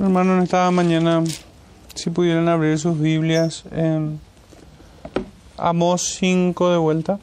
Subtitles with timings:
[0.00, 1.24] Hermano, en esta mañana,
[1.96, 4.20] si pudieran abrir sus Biblias en
[5.56, 7.18] Amos 5 de vuelta.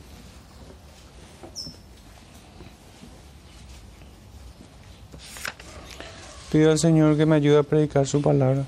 [6.51, 8.65] Pido al Señor que me ayude a predicar su palabra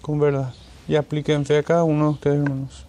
[0.00, 0.54] con verdad
[0.88, 2.86] y aplique en fe a cada uno de ustedes, hermanos.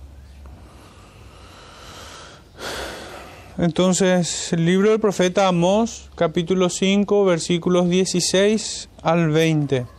[3.57, 9.98] Entonces, el libro del profeta Amós, capítulo 5, versículos 16 al 20.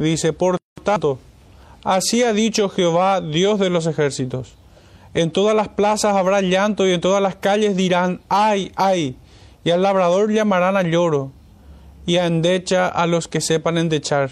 [0.00, 1.18] Dice, por tanto,
[1.84, 4.54] así ha dicho Jehová, Dios de los ejércitos.
[5.12, 9.16] En todas las plazas habrá llanto y en todas las calles dirán, ay, ay,
[9.62, 11.32] y al labrador llamarán a lloro,
[12.06, 14.30] y a endecha a los que sepan endechar.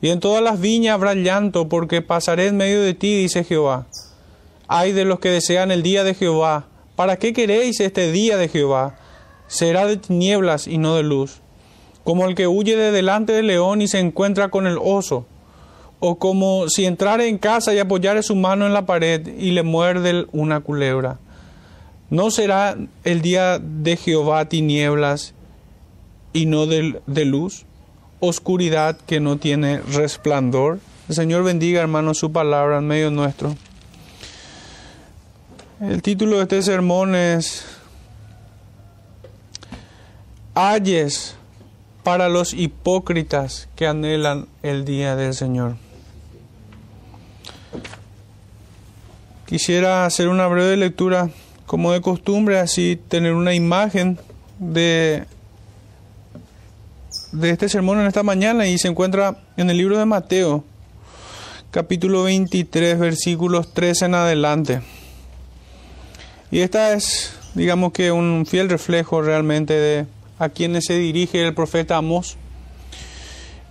[0.00, 3.86] Y en todas las viñas habrá llanto, porque pasaré en medio de ti, dice Jehová.
[4.66, 6.68] Ay de los que desean el día de Jehová.
[6.96, 8.96] ¿Para qué queréis este día de Jehová?
[9.46, 11.41] Será de tinieblas y no de luz
[12.04, 15.26] como el que huye de delante del león y se encuentra con el oso,
[16.00, 19.62] o como si entrara en casa y apoyare su mano en la pared y le
[19.62, 21.18] muerde una culebra.
[22.10, 25.32] ¿No será el día de Jehová tinieblas
[26.32, 27.64] y no de, de luz?
[28.20, 30.80] Oscuridad que no tiene resplandor.
[31.08, 33.54] El Señor bendiga, hermanos, su palabra en medio nuestro.
[35.80, 37.64] El título de este sermón es
[40.54, 41.36] Ayes
[42.02, 45.76] para los hipócritas que anhelan el día del Señor.
[49.46, 51.30] Quisiera hacer una breve lectura,
[51.66, 54.18] como de costumbre, así tener una imagen
[54.58, 55.24] de,
[57.32, 60.64] de este sermón en esta mañana y se encuentra en el libro de Mateo,
[61.70, 64.80] capítulo 23, versículos 13 en adelante.
[66.50, 70.06] Y esta es, digamos que, un fiel reflejo realmente de
[70.42, 72.36] a quienes se dirige el profeta Amós.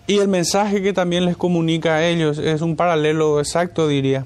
[0.08, 4.26] Y el mensaje que también les comunica a ellos es un paralelo exacto, diría.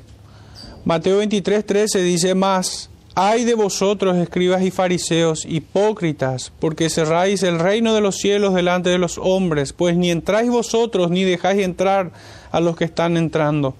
[0.83, 7.57] Mateo 23, 13 dice más, hay de vosotros, escribas y fariseos, hipócritas, porque cerráis el
[7.57, 12.11] reino de los cielos delante de los hombres, pues ni entráis vosotros ni dejáis entrar
[12.51, 13.75] a los que están entrando.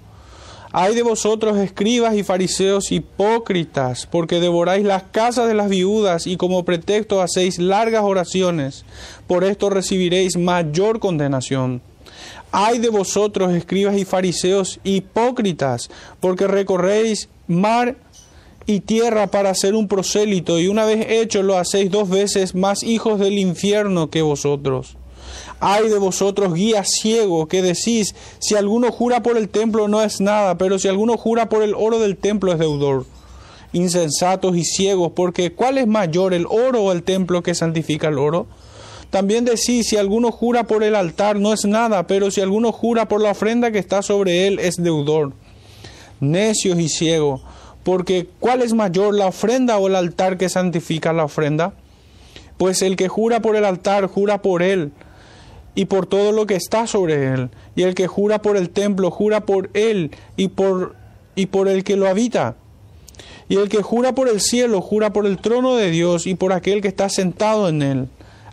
[0.78, 6.36] Hay de vosotros escribas y fariseos hipócritas, porque devoráis las casas de las viudas y
[6.36, 8.84] como pretexto hacéis largas oraciones.
[9.26, 11.82] Por esto recibiréis mayor condenación.
[12.52, 17.96] Hay de vosotros escribas y fariseos hipócritas, porque recorréis mar
[18.66, 22.84] y tierra para hacer un prosélito, y una vez hecho lo hacéis dos veces más
[22.84, 24.98] hijos del infierno que vosotros.
[25.60, 30.20] Ay de vosotros, guías ciegos, que decís, si alguno jura por el templo no es
[30.20, 33.06] nada, pero si alguno jura por el oro del templo es deudor.
[33.72, 38.18] Insensatos y ciegos, porque ¿cuál es mayor, el oro o el templo que santifica el
[38.18, 38.48] oro?
[39.10, 43.08] También decís, si alguno jura por el altar no es nada, pero si alguno jura
[43.08, 45.34] por la ofrenda que está sobre él es deudor.
[46.20, 47.42] Necios y ciegos,
[47.84, 51.74] porque ¿cuál es mayor, la ofrenda o el altar que santifica la ofrenda?
[52.58, 54.92] Pues el que jura por el altar, jura por él
[55.76, 57.50] y por todo lo que está sobre él.
[57.76, 60.96] Y el que jura por el templo, jura por él y por,
[61.36, 62.56] y por el que lo habita.
[63.50, 66.54] Y el que jura por el cielo, jura por el trono de Dios y por
[66.54, 68.08] aquel que está sentado en él.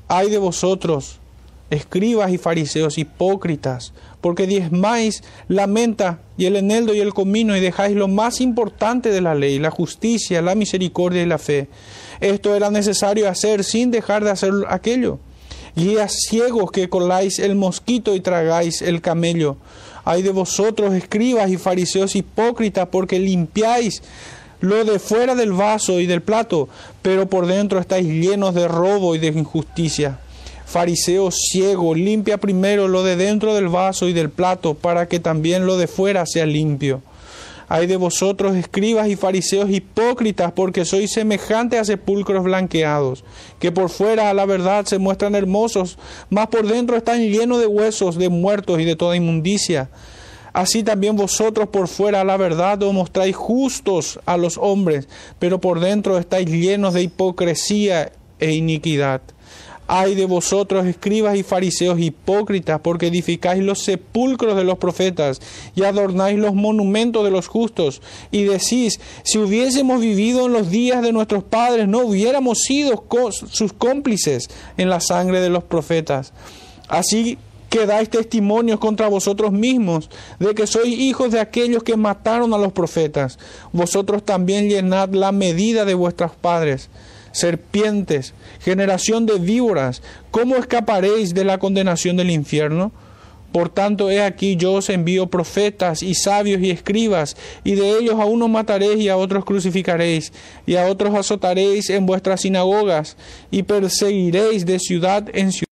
[0.08, 1.20] Ay de vosotros,
[1.70, 7.60] escribas y fariseos hipócritas, porque diezmáis la menta y el eneldo y el comino y
[7.60, 11.68] dejáis lo más importante de la ley, la justicia, la misericordia y la fe.
[12.20, 15.18] Esto era necesario hacer sin dejar de hacer aquello
[15.76, 19.56] guías ciegos que coláis el mosquito y tragáis el camello.
[20.04, 24.02] Ay de vosotros, escribas y fariseos hipócritas, porque limpiáis
[24.60, 26.68] lo de fuera del vaso y del plato,
[27.02, 30.18] pero por dentro estáis llenos de robo y de injusticia.
[30.66, 35.66] Fariseo ciego, limpia primero lo de dentro del vaso y del plato, para que también
[35.66, 37.02] lo de fuera sea limpio.
[37.74, 43.24] Hay de vosotros, escribas y fariseos hipócritas, porque sois semejantes a sepulcros blanqueados,
[43.58, 45.96] que por fuera a la verdad se muestran hermosos,
[46.28, 49.88] mas por dentro están llenos de huesos, de muertos y de toda inmundicia.
[50.52, 55.08] Así también vosotros por fuera a la verdad os mostráis justos a los hombres,
[55.38, 59.22] pero por dentro estáis llenos de hipocresía e iniquidad.
[59.88, 65.40] Ay de vosotros, escribas y fariseos hipócritas, porque edificáis los sepulcros de los profetas
[65.74, 68.00] y adornáis los monumentos de los justos,
[68.30, 73.04] y decís, si hubiésemos vivido en los días de nuestros padres, no hubiéramos sido
[73.50, 76.32] sus cómplices en la sangre de los profetas.
[76.88, 77.38] Así
[77.72, 82.58] que dais testimonios contra vosotros mismos de que sois hijos de aquellos que mataron a
[82.58, 83.38] los profetas.
[83.72, 86.90] Vosotros también llenad la medida de vuestros padres
[87.32, 92.92] serpientes, generación de víboras, ¿cómo escaparéis de la condenación del infierno?
[93.52, 98.18] Por tanto, he aquí yo os envío profetas y sabios y escribas, y de ellos
[98.18, 100.32] a unos mataréis y a otros crucificaréis,
[100.66, 103.16] y a otros azotaréis en vuestras sinagogas,
[103.50, 105.71] y perseguiréis de ciudad en ciudad,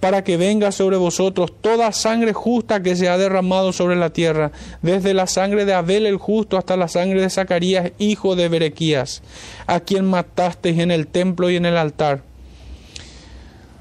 [0.00, 4.50] para que venga sobre vosotros toda sangre justa que se ha derramado sobre la tierra,
[4.82, 9.22] desde la sangre de Abel el justo hasta la sangre de Zacarías, hijo de Berequías,
[9.68, 12.22] a quien matasteis en el templo y en el altar.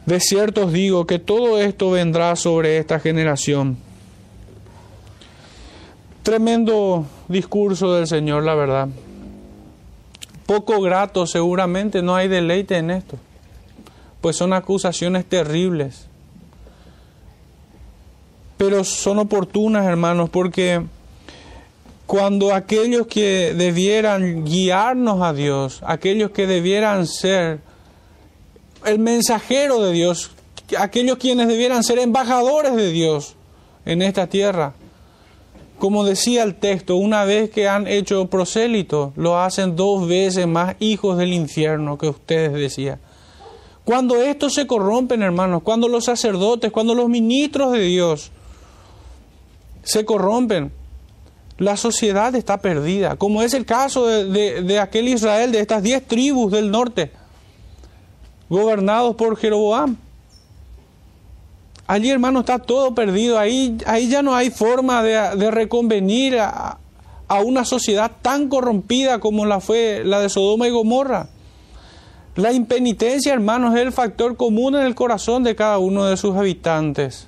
[0.06, 3.78] De cierto os digo que todo esto vendrá sobre esta generación.
[6.22, 8.90] Tremendo discurso del Señor, la verdad.
[10.46, 13.18] Poco grato seguramente, no hay deleite en esto,
[14.26, 16.08] pues son acusaciones terribles.
[18.58, 20.82] Pero son oportunas, hermanos, porque
[22.08, 27.60] cuando aquellos que debieran guiarnos a Dios, aquellos que debieran ser
[28.84, 30.32] el mensajero de Dios,
[30.76, 33.36] aquellos quienes debieran ser embajadores de Dios
[33.86, 34.74] en esta tierra.
[35.78, 40.78] Como decía el texto, una vez que han hecho prosélito, lo hacen dos veces más
[40.80, 43.05] hijos del infierno que ustedes decían.
[43.86, 48.32] Cuando estos se corrompen, hermanos, cuando los sacerdotes, cuando los ministros de Dios
[49.84, 50.72] se corrompen,
[51.58, 56.06] la sociedad está perdida, como es el caso de, de aquel Israel, de estas diez
[56.06, 57.12] tribus del norte
[58.50, 59.98] gobernados por Jeroboam.
[61.88, 63.38] Allí, hermano, está todo perdido.
[63.38, 66.80] Ahí, ahí ya no hay forma de, reconvenir a,
[67.28, 71.30] a, una sociedad tan corrompida como la fue la de Sodoma y Gomorra.
[72.36, 76.36] La impenitencia, hermanos, es el factor común en el corazón de cada uno de sus
[76.36, 77.28] habitantes.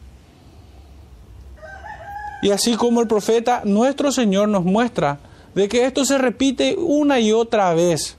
[2.42, 5.20] Y así como el profeta, nuestro Señor nos muestra
[5.56, 8.18] de que esto se repite una y otra vez.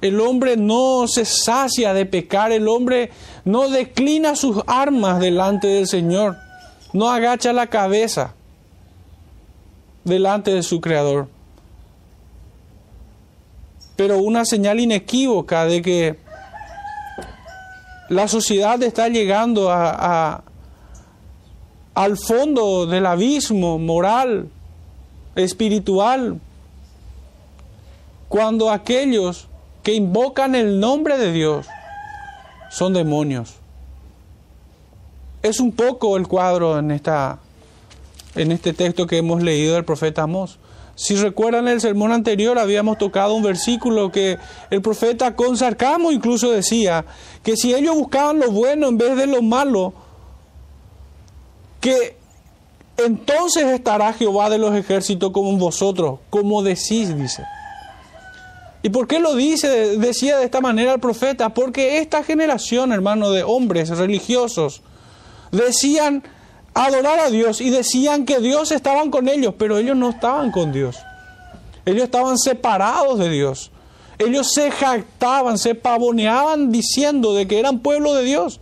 [0.00, 3.10] El hombre no se sacia de pecar, el hombre
[3.44, 6.36] no declina sus armas delante del Señor,
[6.92, 8.34] no agacha la cabeza
[10.04, 11.28] delante de su Creador.
[13.96, 16.18] Pero una señal inequívoca de que
[18.08, 20.44] la sociedad está llegando a,
[21.94, 24.48] al fondo del abismo moral,
[25.34, 26.38] espiritual,
[28.28, 29.48] cuando aquellos
[29.82, 31.66] que invocan el nombre de Dios
[32.70, 33.54] son demonios.
[35.42, 37.38] Es un poco el cuadro en, esta,
[38.34, 40.58] en este texto que hemos leído del profeta Amós.
[40.96, 44.38] Si recuerdan el sermón anterior, habíamos tocado un versículo que
[44.70, 47.04] el profeta con sarcasmo incluso decía
[47.42, 49.92] que si ellos buscaban lo bueno en vez de lo malo,
[51.82, 52.16] que
[52.96, 57.44] entonces estará Jehová de los ejércitos como vosotros, como decís, dice.
[58.82, 61.50] ¿Y por qué lo dice, decía de esta manera el profeta?
[61.50, 64.80] Porque esta generación, hermano, de hombres religiosos,
[65.52, 66.22] decían
[66.76, 70.72] adorar a Dios y decían que Dios estaban con ellos, pero ellos no estaban con
[70.72, 70.98] Dios.
[71.86, 73.70] Ellos estaban separados de Dios.
[74.18, 78.60] Ellos se jactaban, se pavoneaban diciendo de que eran pueblo de Dios.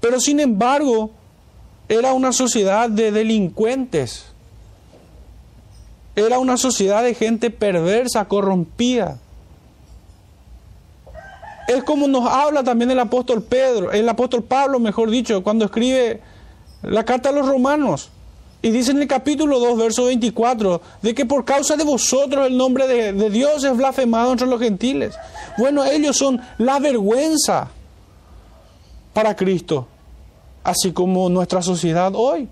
[0.00, 1.12] Pero sin embargo,
[1.88, 4.26] era una sociedad de delincuentes,
[6.16, 9.18] era una sociedad de gente perversa, corrompida.
[11.68, 16.22] Es como nos habla también el apóstol Pedro, el apóstol Pablo, mejor dicho, cuando escribe
[16.82, 18.08] la carta a los romanos.
[18.62, 22.56] Y dice en el capítulo 2, verso 24, de que por causa de vosotros el
[22.56, 25.14] nombre de, Dios es blasfemado entre los gentiles.
[25.58, 27.68] Bueno, ellos son la vergüenza
[29.12, 29.86] para Cristo,
[30.64, 32.48] así como nuestra sociedad hoy,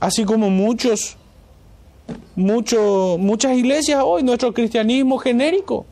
[0.00, 1.16] así como muchos
[2.34, 5.86] mucho, muchas iglesias hoy, nuestro cristianismo genérico.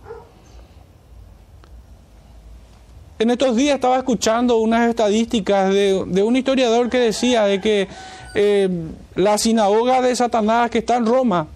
[3.23, 7.87] En estos días estaba escuchando unas estadísticas de, un historiador que decía de que
[8.35, 8.69] eh,
[9.15, 11.47] la sinagoga de Satanás que está en Roma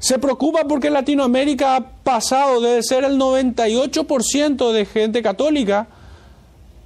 [0.00, 5.86] se preocupa porque Latinoamérica ha pasado de ser el 98% de gente católica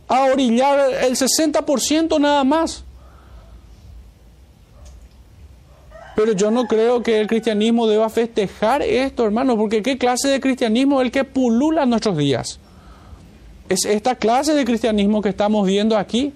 [0.06, 2.84] a orillar el 60% nada más.
[6.14, 10.40] Pero yo no creo que el cristianismo deba festejar esto, hermanos, porque ¿qué clase de
[10.40, 12.60] cristianismo es el que pulula en nuestros días?
[13.68, 16.32] Es esta clase de cristianismo que estamos viendo aquí.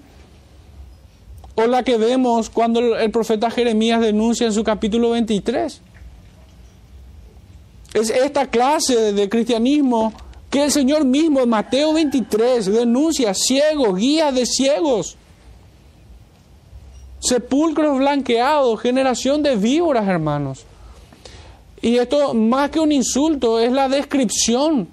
[1.55, 5.81] O la que vemos cuando el profeta Jeremías denuncia en su capítulo 23.
[7.93, 10.13] Es esta clase de cristianismo
[10.49, 15.17] que el Señor mismo en Mateo 23 denuncia ciegos, guías de ciegos
[17.19, 20.65] sepulcros blanqueados, generación de víboras, hermanos.
[21.81, 24.87] Y esto, más que un insulto, es la descripción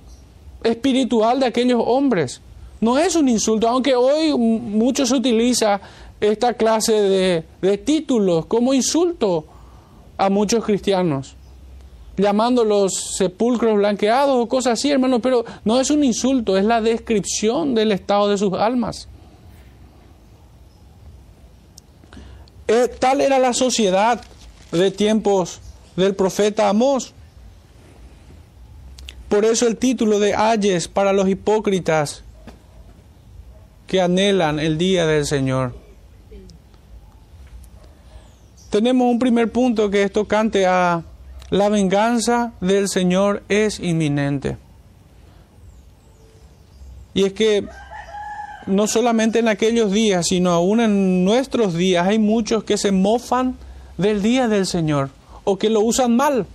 [0.63, 2.41] espiritual de aquellos hombres.
[2.81, 5.81] No es un insulto, aunque hoy mucho se utiliza
[6.21, 9.45] esta clase de, de títulos como insulto
[10.19, 11.37] a muchos cristianos,
[12.17, 17.75] llamándolos sepulcros blanqueados o cosas así, hermano, pero no es un insulto, es la descripción
[17.75, 19.09] del estado de sus almas.
[22.69, 24.21] Eh, tal era la sociedad
[24.73, 25.61] de tiempos
[25.95, 27.13] del profeta Amós.
[29.29, 32.23] Por eso el título de Ayes para los hipócritas
[33.87, 35.75] que anhelan el día del Señor.
[38.71, 41.03] Tenemos un primer punto que es tocante a
[41.51, 44.57] la venganza del Señor es inminente.
[47.15, 47.67] Y es que
[48.67, 53.57] no solamente en aquellos días, sino aún en nuestros días hay muchos que se mofan
[53.97, 55.11] del día del Señor
[55.45, 56.47] o que lo usan mal,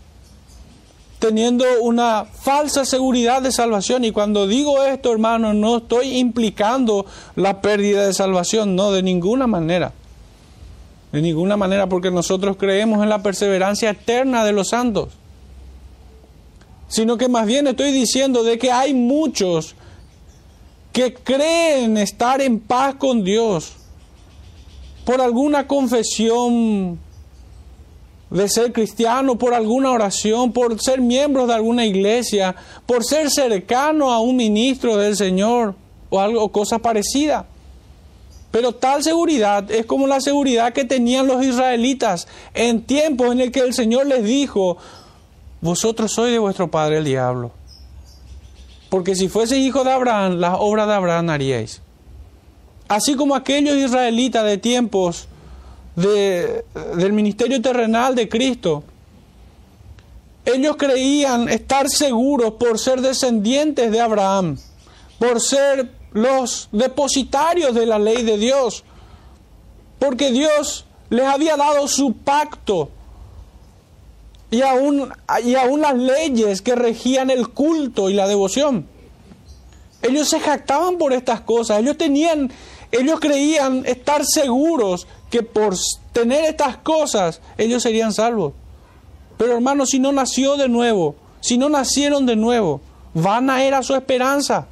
[1.21, 4.03] teniendo una falsa seguridad de salvación.
[4.03, 9.45] Y cuando digo esto, hermano, no estoy implicando la pérdida de salvación, no, de ninguna
[9.45, 9.93] manera.
[11.11, 15.09] De ninguna manera, porque nosotros creemos en la perseverancia eterna de los santos.
[16.87, 19.75] Sino que más bien estoy diciendo de que hay muchos
[20.91, 23.73] que creen estar en paz con Dios
[25.05, 26.99] por alguna confesión
[28.31, 34.11] de ser cristiano, por alguna oración, por ser miembros de alguna iglesia, por ser cercano
[34.11, 35.75] a un ministro del Señor
[36.09, 37.45] o algo cosa parecida.
[38.49, 43.51] Pero tal seguridad es como la seguridad que tenían los israelitas en tiempos en el
[43.51, 44.77] que el Señor les dijo,
[45.61, 47.51] vosotros sois de vuestro padre el diablo
[48.91, 51.81] porque si fuese hijo de Abraham, las obras de Abraham haríais.
[52.89, 55.29] Así como aquellos israelitas de tiempos
[55.95, 58.83] del ministerio terrenal de Cristo,
[60.45, 64.57] ellos creían estar seguros por ser descendientes de Abraham,
[65.19, 68.83] por ser los depositarios de la ley de Dios,
[69.99, 72.89] porque Dios les había dado su pacto
[74.49, 78.87] y aún, y aún las leyes que regían el culto y la devoción.
[80.01, 82.51] Ellos se jactaban por estas cosas, ellos tenían,
[82.91, 85.75] ellos creían estar seguros que por
[86.11, 88.53] tener estas cosas ellos serían salvos.
[89.37, 92.81] Pero hermanos, si no nació de nuevo, si no nacieron de nuevo,
[93.15, 94.67] vana era su esperanza.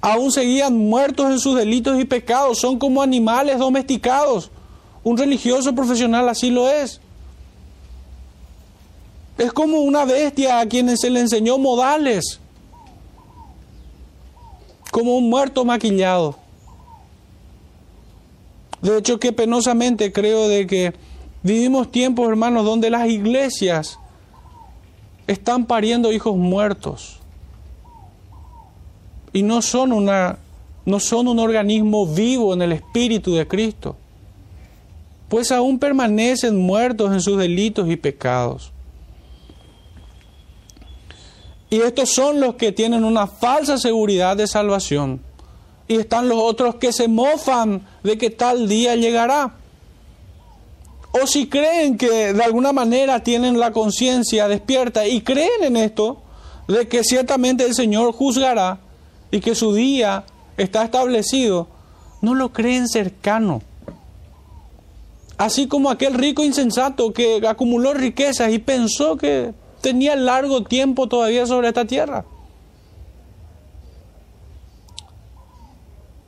[0.00, 4.50] Aún seguían muertos en sus delitos y pecados, son como animales domesticados.
[5.02, 7.00] Un religioso profesional así lo es.
[9.38, 12.40] Es como una bestia a quienes se le enseñó modales,
[14.90, 16.43] como un muerto maquillado.
[18.84, 20.92] De hecho, que penosamente creo de que
[21.42, 23.98] vivimos tiempos, hermanos, donde las iglesias
[25.26, 27.18] están pariendo hijos muertos
[29.32, 30.38] y no son una
[30.84, 33.96] no son un organismo vivo en el espíritu de Cristo,
[35.30, 38.70] pues aún permanecen muertos en sus delitos y pecados.
[41.70, 45.22] Y estos son los que tienen una falsa seguridad de salvación.
[45.86, 49.54] Y están los otros que se mofan de que tal día llegará.
[51.12, 56.22] O si creen que de alguna manera tienen la conciencia despierta y creen en esto,
[56.66, 58.80] de que ciertamente el Señor juzgará
[59.30, 60.24] y que su día
[60.56, 61.68] está establecido,
[62.20, 63.62] no lo creen cercano.
[65.36, 71.46] Así como aquel rico insensato que acumuló riquezas y pensó que tenía largo tiempo todavía
[71.46, 72.24] sobre esta tierra.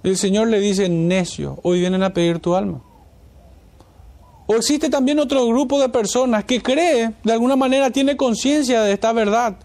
[0.06, 2.80] El Señor le dice, necio, hoy vienen a pedir tu alma.
[4.46, 8.92] O existe también otro grupo de personas que cree, de alguna manera tiene conciencia de
[8.92, 9.56] esta verdad,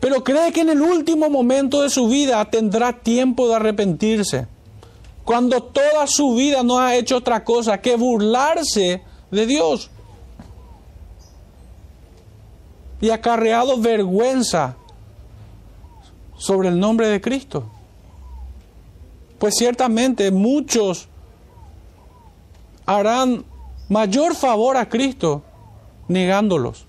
[0.00, 4.46] pero cree que en el último momento de su vida tendrá tiempo de arrepentirse,
[5.26, 9.90] cuando toda su vida no ha hecho otra cosa que burlarse de Dios
[13.02, 14.78] y acarreado vergüenza
[16.38, 17.73] sobre el nombre de Cristo.
[19.38, 21.08] Pues ciertamente muchos
[22.86, 23.44] harán
[23.88, 25.42] mayor favor a Cristo
[26.08, 26.86] negándolos.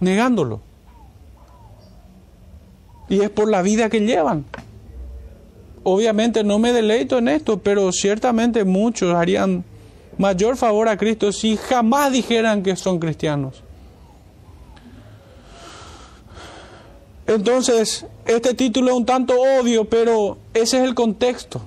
[0.00, 0.60] Negándolo.
[3.08, 4.44] Y es por la vida que llevan.
[5.82, 9.64] Obviamente no me deleito en esto, pero ciertamente muchos harían
[10.16, 13.62] mayor favor a Cristo si jamás dijeran que son cristianos.
[17.26, 21.62] Entonces, este título es un tanto obvio, pero ese es el contexto.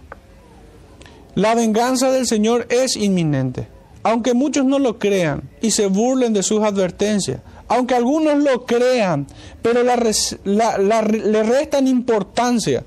[1.36, 3.68] La venganza del Señor es inminente.
[4.04, 9.28] Aunque muchos no lo crean y se burlen de sus advertencias, aunque algunos lo crean,
[9.62, 12.86] pero le restan importancia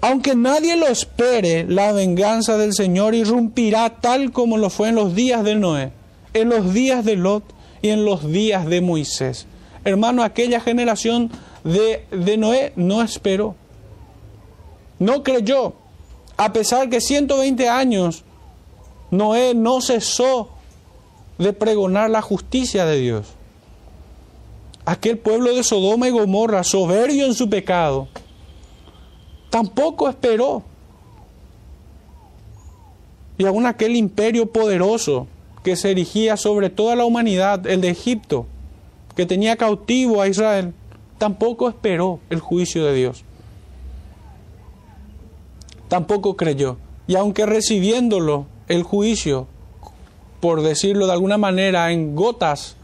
[0.00, 5.14] Aunque nadie lo espere, la venganza del Señor irrumpirá tal como lo fue en los
[5.14, 5.92] días de Noé,
[6.34, 7.44] en los días de Lot
[7.80, 9.46] y en los días de Moisés.
[9.86, 11.30] Hermano, aquella generación
[11.62, 13.54] de, Noé no esperó,
[14.98, 15.74] no creyó,
[16.36, 18.24] a pesar que 120 años
[19.12, 20.48] Noé no cesó
[21.38, 23.28] de pregonar la justicia de Dios.
[24.86, 28.08] Aquel pueblo de Sodoma y Gomorra, soberbio en su pecado,
[29.50, 30.64] tampoco esperó.
[33.38, 35.28] Y aún aquel imperio poderoso
[35.62, 38.46] que se erigía sobre toda la humanidad, el de Egipto,
[39.16, 40.74] que tenía cautivo a Israel,
[41.18, 43.24] tampoco esperó el juicio de Dios.
[45.88, 46.76] Tampoco creyó.
[47.06, 49.46] Y aunque recibiéndolo el juicio,
[50.40, 52.76] por decirlo de alguna manera, en gotas,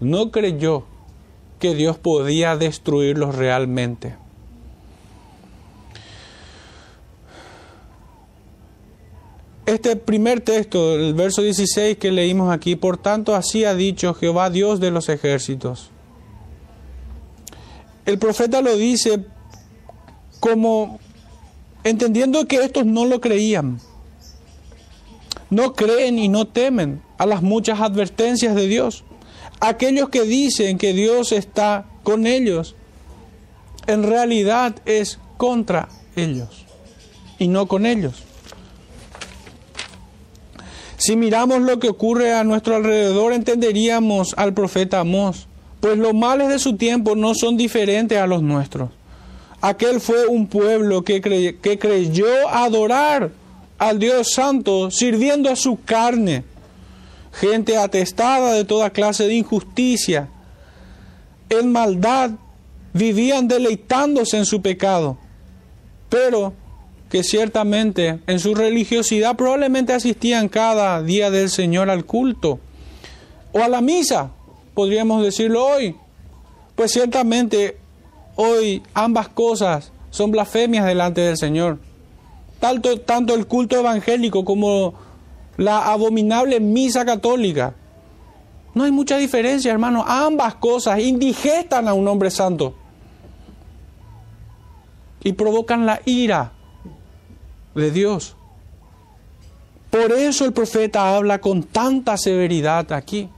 [0.00, 0.84] no creyó
[1.58, 4.14] que Dios podía destruirlos realmente.
[9.68, 14.48] Este primer texto, el verso 16 que leímos aquí, por tanto así ha dicho Jehová
[14.48, 15.90] Dios de los ejércitos.
[18.06, 19.26] El profeta lo dice
[20.40, 20.98] como
[21.84, 23.78] entendiendo que estos no lo creían.
[25.50, 29.04] No creen y no temen a las muchas advertencias de Dios.
[29.60, 32.74] Aquellos que dicen que Dios está con ellos,
[33.86, 36.64] en realidad es contra ellos
[37.38, 38.27] y no con ellos.
[40.98, 45.46] Si miramos lo que ocurre a nuestro alrededor, entenderíamos al profeta Amós,
[45.80, 48.90] pues los males de su tiempo no son diferentes a los nuestros.
[49.60, 53.30] Aquel fue un pueblo que, que creyó adorar
[53.78, 56.42] al Dios Santo sirviendo a su carne,
[57.32, 60.28] gente atestada de toda clase de injusticia,
[61.48, 62.32] en maldad,
[62.92, 65.16] vivían deleitándose en su pecado,
[66.08, 66.54] pero
[67.10, 72.60] que ciertamente en su religiosidad probablemente asistían cada día del Señor al culto
[73.52, 74.30] o a la misa,
[74.74, 75.96] podríamos decirlo hoy.
[76.74, 77.78] Pues ciertamente
[78.36, 81.78] hoy ambas cosas son blasfemias delante del Señor.
[82.60, 84.94] Tanto, tanto el culto evangélico como
[85.56, 87.74] la abominable misa católica.
[88.74, 90.04] No hay mucha diferencia, hermano.
[90.06, 92.74] Ambas cosas indigestan a un hombre santo
[95.24, 96.52] y provocan la ira
[97.78, 98.36] de Dios.
[99.90, 103.28] Por eso el profeta habla con tanta severidad aquí.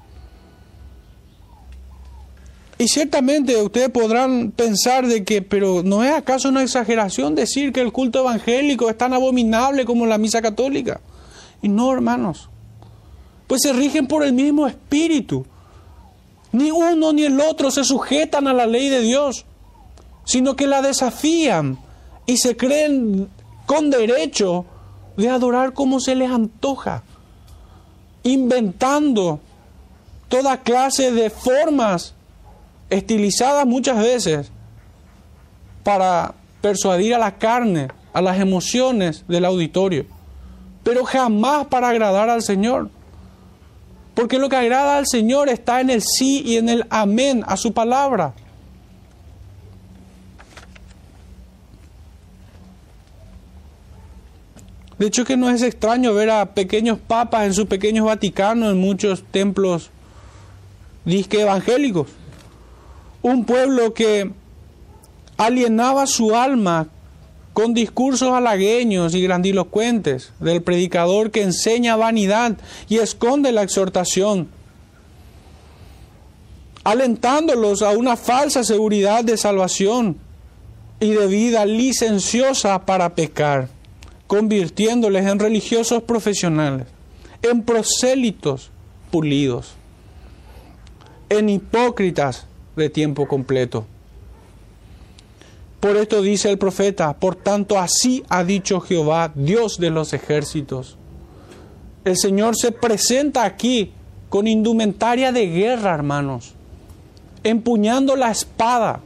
[2.76, 7.82] Y ciertamente ustedes podrán pensar de que, pero ¿no es acaso una exageración decir que
[7.82, 11.00] el culto evangélico es tan abominable como la misa católica?
[11.62, 12.48] Y no, hermanos,
[13.46, 15.44] pues se rigen por el mismo espíritu.
[16.52, 19.44] Ni uno ni el otro se sujetan a la ley de Dios,
[20.24, 21.78] sino que la desafían
[22.26, 23.28] y se creen
[23.70, 24.64] con derecho
[25.16, 27.04] de adorar como se les antoja,
[28.24, 29.38] inventando
[30.28, 32.14] toda clase de formas
[32.88, 34.50] estilizadas muchas veces
[35.84, 40.04] para persuadir a la carne, a las emociones del auditorio,
[40.82, 42.90] pero jamás para agradar al Señor.
[44.14, 47.56] Porque lo que agrada al Señor está en el sí y en el amén a
[47.56, 48.34] su palabra.
[55.00, 58.78] De hecho que no es extraño ver a pequeños papas en sus pequeños Vaticanos, en
[58.78, 59.88] muchos templos
[61.06, 62.08] disque evangélicos.
[63.22, 64.30] Un pueblo que
[65.38, 66.88] alienaba su alma
[67.54, 72.58] con discursos halagueños y grandilocuentes del predicador que enseña vanidad
[72.90, 74.48] y esconde la exhortación,
[76.84, 80.18] alentándolos a una falsa seguridad de salvación
[81.00, 83.79] y de vida licenciosa para pecar
[84.30, 86.86] convirtiéndoles en religiosos profesionales,
[87.42, 88.70] en prosélitos
[89.10, 89.72] pulidos,
[91.28, 93.86] en hipócritas de tiempo completo.
[95.80, 100.96] Por esto dice el profeta, por tanto así ha dicho Jehová, Dios de los ejércitos.
[102.04, 103.90] El Señor se presenta aquí
[104.28, 106.52] con indumentaria de guerra, hermanos,
[107.42, 109.00] empuñando la espada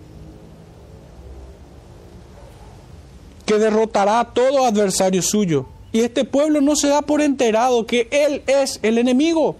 [3.46, 5.66] que derrotará a todo adversario suyo.
[5.92, 9.56] Y este pueblo no se da por enterado que Él es el enemigo.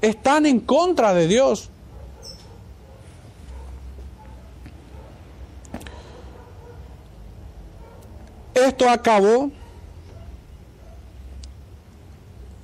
[0.00, 1.70] Están en contra de Dios.
[8.54, 9.50] Esto acabó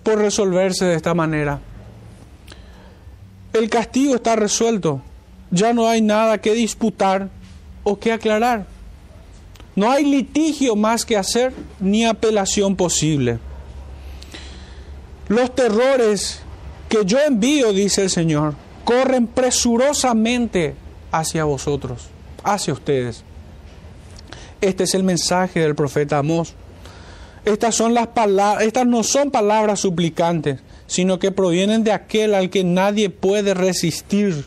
[0.02, 1.60] por resolverse de esta manera.
[3.52, 5.00] El castigo está resuelto.
[5.50, 7.30] Ya no hay nada que disputar
[7.84, 8.66] o que aclarar.
[9.78, 13.38] No hay litigio más que hacer ni apelación posible.
[15.28, 16.40] Los terrores
[16.88, 20.74] que yo envío, dice el Señor, corren presurosamente
[21.12, 22.08] hacia vosotros,
[22.42, 23.22] hacia ustedes.
[24.60, 26.54] Este es el mensaje del profeta Amós.
[27.44, 32.50] Estas, son las palabras, estas no son palabras suplicantes, sino que provienen de aquel al
[32.50, 34.46] que nadie puede resistir.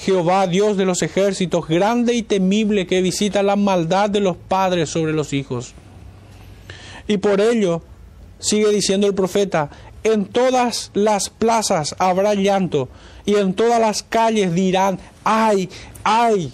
[0.00, 4.90] Jehová, Dios de los ejércitos, grande y temible, que visita la maldad de los padres
[4.90, 5.74] sobre los hijos.
[7.08, 7.82] Y por ello,
[8.38, 9.70] sigue diciendo el profeta,
[10.04, 12.88] en todas las plazas habrá llanto,
[13.26, 15.68] y en todas las calles dirán, ay,
[16.04, 16.52] ay.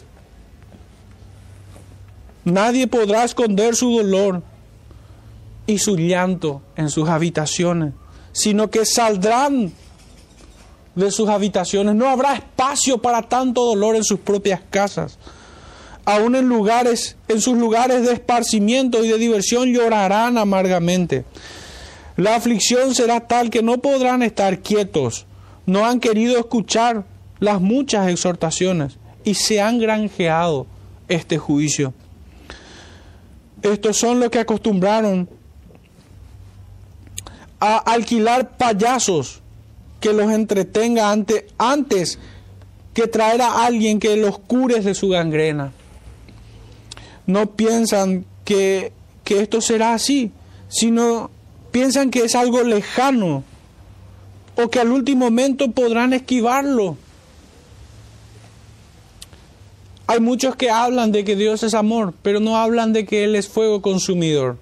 [2.45, 4.43] Nadie podrá esconder su dolor
[5.67, 7.93] y su llanto en sus habitaciones,
[8.33, 9.73] sino que saldrán
[10.95, 11.95] de sus habitaciones.
[11.95, 15.19] No habrá espacio para tanto dolor en sus propias casas.
[16.05, 21.25] Aún en lugares, en sus lugares de esparcimiento y de diversión llorarán amargamente.
[22.17, 25.27] La aflicción será tal que no podrán estar quietos.
[25.67, 27.05] No han querido escuchar
[27.41, 30.67] las muchas exhortaciones y se han granjeado
[31.09, 31.95] este juicio.
[33.63, 35.29] Estos son los que acostumbraron
[37.59, 39.41] a alquilar payasos
[40.05, 41.11] que los entretenga
[41.57, 42.19] antes
[42.93, 45.73] que traer a alguien que los cure de su gangrena.
[47.27, 48.93] No piensan que,
[49.25, 50.31] que esto será así,
[50.69, 51.31] sino
[51.71, 53.45] piensan que es algo lejano
[54.57, 56.99] o que al último momento podrán esquivarlo.
[60.07, 63.37] Hay muchos que hablan de que Dios es amor, pero no hablan de que Él
[63.37, 64.59] es fuego consumidor.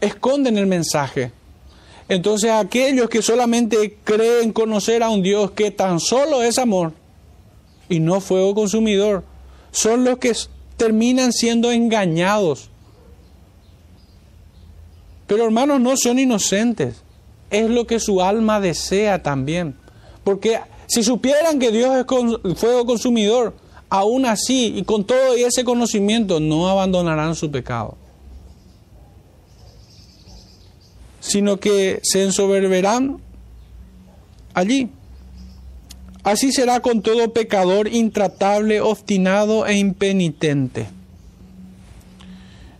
[0.00, 1.30] Esconden el mensaje.
[2.08, 6.92] Entonces aquellos que solamente creen conocer a un Dios que tan solo es amor
[7.88, 9.24] y no fuego consumidor,
[9.72, 10.32] son los que
[10.76, 12.70] terminan siendo engañados.
[15.26, 17.02] Pero hermanos, no son inocentes.
[17.50, 19.76] Es lo que su alma desea también.
[20.24, 23.54] Porque si supieran que Dios es fuego consumidor,
[23.88, 27.96] aún así y con todo ese conocimiento no abandonarán su pecado.
[31.26, 33.20] Sino que se ensoberberán
[34.54, 34.90] allí.
[36.22, 40.86] Así será con todo pecador intratable, obstinado e impenitente.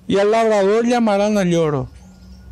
[0.09, 1.88] Y al labrador llamarán a lloro,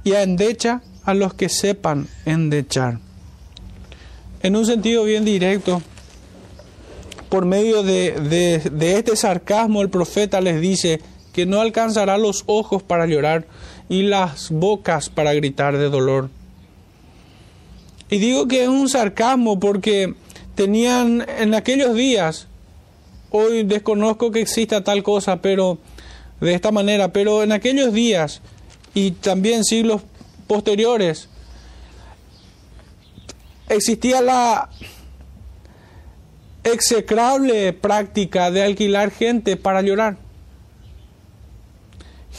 [0.02, 2.98] y a endecha a los que sepan endechar.
[4.42, 5.80] En un sentido bien directo,
[7.28, 11.00] por medio de, de este sarcasmo, el profeta les dice
[11.32, 13.46] que no alcanzará los ojos para llorar,
[13.94, 16.28] y las bocas para gritar de dolor.
[18.10, 20.14] Y digo que es un sarcasmo porque
[20.56, 22.48] tenían en aquellos días,
[23.30, 25.78] hoy desconozco que exista tal cosa, pero
[26.40, 28.40] de esta manera, pero en aquellos días
[28.94, 30.02] y también siglos
[30.48, 31.28] posteriores,
[33.68, 34.70] existía la
[36.64, 40.23] execrable práctica de alquilar gente para llorar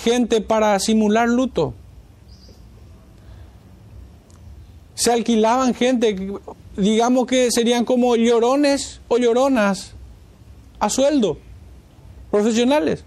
[0.03, 1.73] gente para simular luto.
[4.95, 6.15] Se alquilaban gente,
[6.77, 9.93] digamos que serían como llorones o lloronas
[10.79, 11.37] a sueldo,
[12.31, 13.03] profesionales.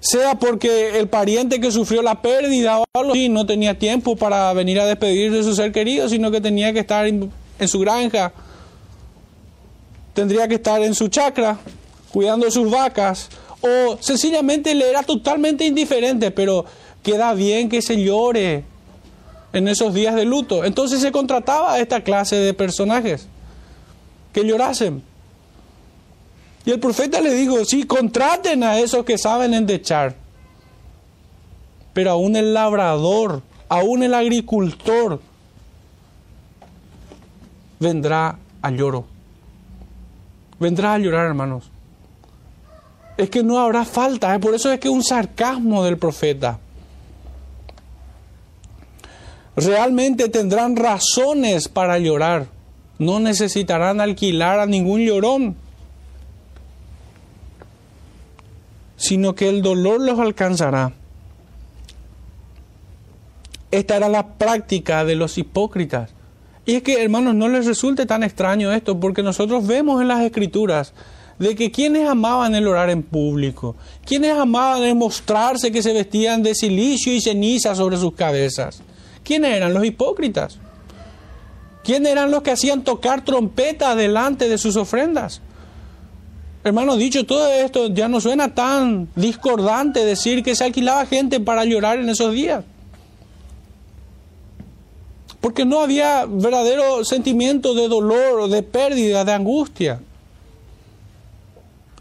[0.00, 4.52] Sea porque el pariente que sufrió la pérdida o algo así no tenía tiempo para
[4.54, 7.80] venir a despedir de su ser querido, sino que tenía que estar en, en su
[7.80, 8.32] granja,
[10.14, 11.58] tendría que estar en su chacra,
[12.12, 13.28] cuidando sus vacas,
[13.62, 16.64] o sencillamente le era totalmente indiferente, pero
[17.02, 18.64] queda bien que se llore
[19.52, 20.64] en esos días de luto.
[20.64, 23.26] Entonces se contrataba a esta clase de personajes
[24.32, 25.02] que llorasen.
[26.64, 30.14] Y el profeta le dijo, sí, contraten a esos que saben endechar.
[31.92, 35.20] Pero aún el labrador, aún el agricultor,
[37.78, 39.06] vendrá a lloro.
[40.58, 41.69] Vendrá a llorar, hermanos
[43.20, 44.34] es que no habrá falta.
[44.34, 44.38] ¿eh?
[44.38, 46.58] Por eso es que es un sarcasmo del profeta.
[49.56, 52.46] Realmente tendrán razones para llorar.
[52.98, 55.56] No necesitarán alquilar a ningún llorón.
[58.96, 60.92] Sino que el dolor los alcanzará.
[63.70, 66.10] Esta era la práctica de los hipócritas.
[66.64, 70.22] Y es que, hermanos, no les resulte tan extraño esto, porque nosotros vemos en las
[70.22, 70.94] escrituras
[71.40, 73.74] de que quienes amaban el orar en público,
[74.04, 78.82] quienes amaban el mostrarse que se vestían de silicio y ceniza sobre sus cabezas,
[79.24, 80.58] ¿quiénes eran los hipócritas?
[81.82, 85.40] ¿Quiénes eran los que hacían tocar trompetas delante de sus ofrendas?
[86.62, 91.64] Hermano, dicho todo esto, ya no suena tan discordante decir que se alquilaba gente para
[91.64, 92.64] llorar en esos días.
[95.40, 100.02] Porque no había verdadero sentimiento de dolor, de pérdida, de angustia.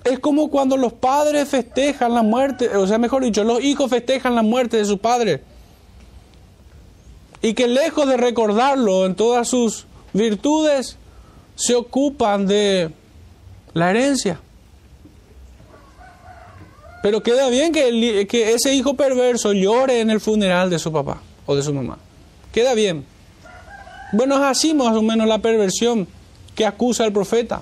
[0.04, 4.36] Es como cuando los padres festejan la muerte, o sea, mejor dicho, los hijos festejan
[4.36, 5.42] la muerte de su padre.
[7.42, 10.98] Y que lejos de recordarlo en todas sus virtudes,
[11.56, 12.92] se ocupan de
[13.74, 14.40] la herencia.
[17.04, 21.22] Pero queda bien que, que ese hijo perverso llore en el funeral de su papá
[21.46, 21.98] o de su mamá.
[22.52, 23.06] Queda bien.
[24.12, 26.08] Bueno, es así más o menos la perversión
[26.56, 27.62] que acusa el profeta.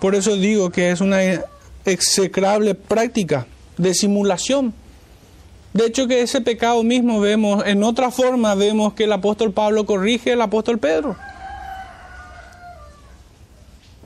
[0.00, 1.20] Por eso digo que es una
[1.84, 4.72] execrable práctica de simulación.
[5.72, 9.86] De hecho que ese pecado mismo vemos, en otra forma vemos que el apóstol Pablo
[9.86, 11.16] corrige al apóstol Pedro.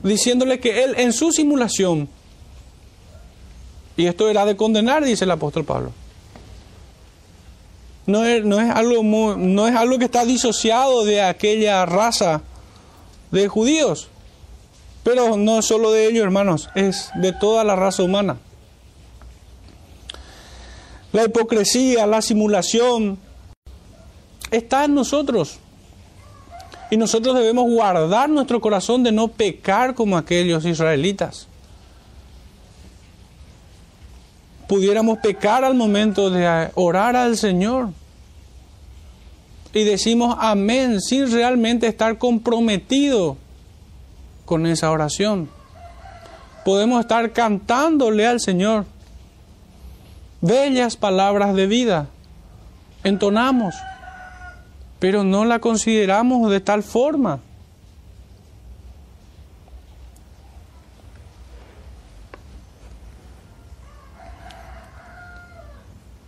[0.03, 2.07] Diciéndole que él en su simulación,
[3.97, 5.91] y esto era de condenar, dice el apóstol Pablo.
[8.05, 12.43] No es, no es, algo, no es algo que está disociado de aquella raza
[13.31, 14.09] de judíos.
[15.05, 18.37] Pero no solo de ellos, hermanos, es de toda la raza humana.
[21.11, 23.19] La hipocresía, la simulación,
[24.49, 25.59] está en nosotros.
[26.89, 31.47] Y nosotros debemos guardar nuestro corazón de no pecar como aquellos israelitas.
[34.67, 37.89] Pudiéramos pecar al momento de orar al Señor.
[39.71, 43.37] Y decimos amén sin realmente estar comprometido
[44.45, 45.49] con esa oración.
[46.63, 48.85] Podemos estar cantándole al Señor
[50.41, 52.07] bellas palabras de vida,
[53.03, 53.75] entonamos,
[54.99, 57.39] pero no la consideramos de tal forma.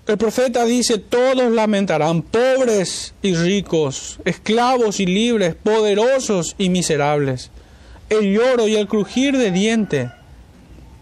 [0.07, 7.51] El profeta dice, todos lamentarán, pobres y ricos, esclavos y libres, poderosos y miserables
[8.09, 10.11] el lloro y el crujir de diente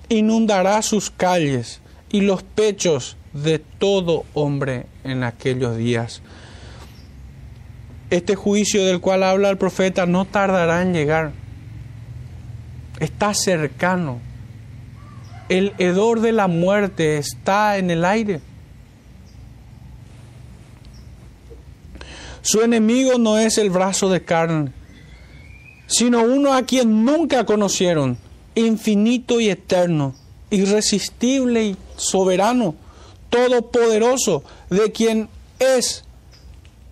[0.09, 6.21] inundará sus calles y los pechos de todo hombre en aquellos días.
[8.09, 11.31] Este juicio del cual habla el profeta no tardará en llegar.
[12.99, 14.19] Está cercano.
[15.49, 18.41] El hedor de la muerte está en el aire.
[22.41, 24.71] Su enemigo no es el brazo de carne
[25.87, 28.17] sino uno a quien nunca conocieron,
[28.55, 30.15] infinito y eterno,
[30.49, 32.75] irresistible y soberano,
[33.29, 36.03] todopoderoso, de quien es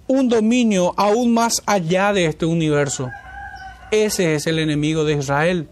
[0.07, 3.09] un dominio aún más allá de este universo.
[3.91, 5.67] Ese es el enemigo de Israel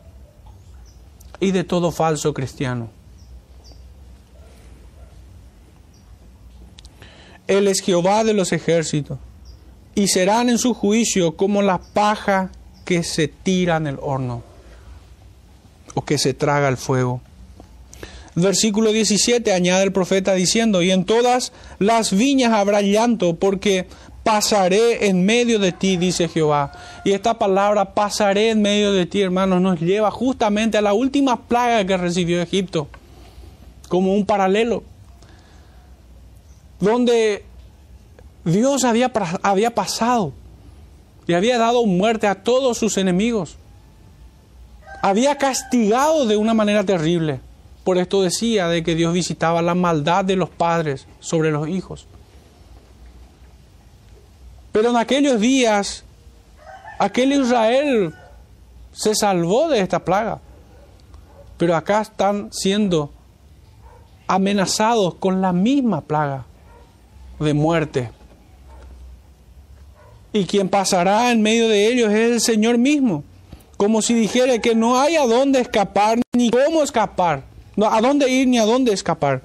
[1.39, 2.89] y de todo falso cristiano.
[7.47, 9.17] Él es Jehová de los ejércitos,
[9.93, 12.51] y serán en su juicio como la paja
[12.85, 14.43] que se tira en el horno
[15.93, 17.21] o que se traga el fuego.
[18.35, 23.87] Versículo 17 añade el profeta diciendo, y en todas las viñas habrá llanto, porque
[24.23, 26.71] pasaré en medio de ti, dice Jehová.
[27.03, 31.41] Y esta palabra, pasaré en medio de ti, hermanos, nos lleva justamente a la última
[31.41, 32.87] plaga que recibió Egipto,
[33.89, 34.83] como un paralelo,
[36.79, 37.43] donde
[38.45, 39.11] Dios había,
[39.43, 40.33] había pasado
[41.31, 43.55] y había dado muerte a todos sus enemigos.
[45.01, 47.39] Había castigado de una manera terrible.
[47.85, 52.05] Por esto decía de que Dios visitaba la maldad de los padres sobre los hijos.
[54.73, 56.03] Pero en aquellos días,
[56.99, 58.13] aquel Israel
[58.91, 60.41] se salvó de esta plaga.
[61.57, 63.09] Pero acá están siendo
[64.27, 66.43] amenazados con la misma plaga
[67.39, 68.09] de muerte
[70.33, 73.23] y quien pasará en medio de ellos es el Señor mismo,
[73.77, 77.43] como si dijera que no hay a dónde escapar ni cómo escapar,
[77.81, 79.43] a dónde ir ni a dónde escapar.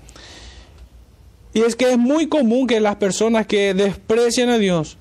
[1.54, 4.98] Y es que es muy común que las personas que desprecian a Dios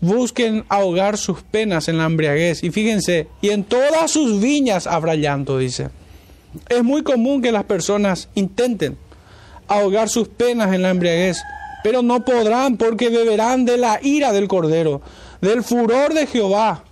[0.00, 2.62] busquen ahogar sus penas en la embriaguez.
[2.62, 5.88] Y fíjense, y en todas sus viñas habrá llanto, dice.
[6.68, 8.96] Es muy común que las personas intenten
[9.66, 11.38] ahogar sus penas en la embriaguez
[11.82, 15.00] pero no podrán porque beberán de la ira del Cordero,
[15.40, 16.84] del furor de Jehová.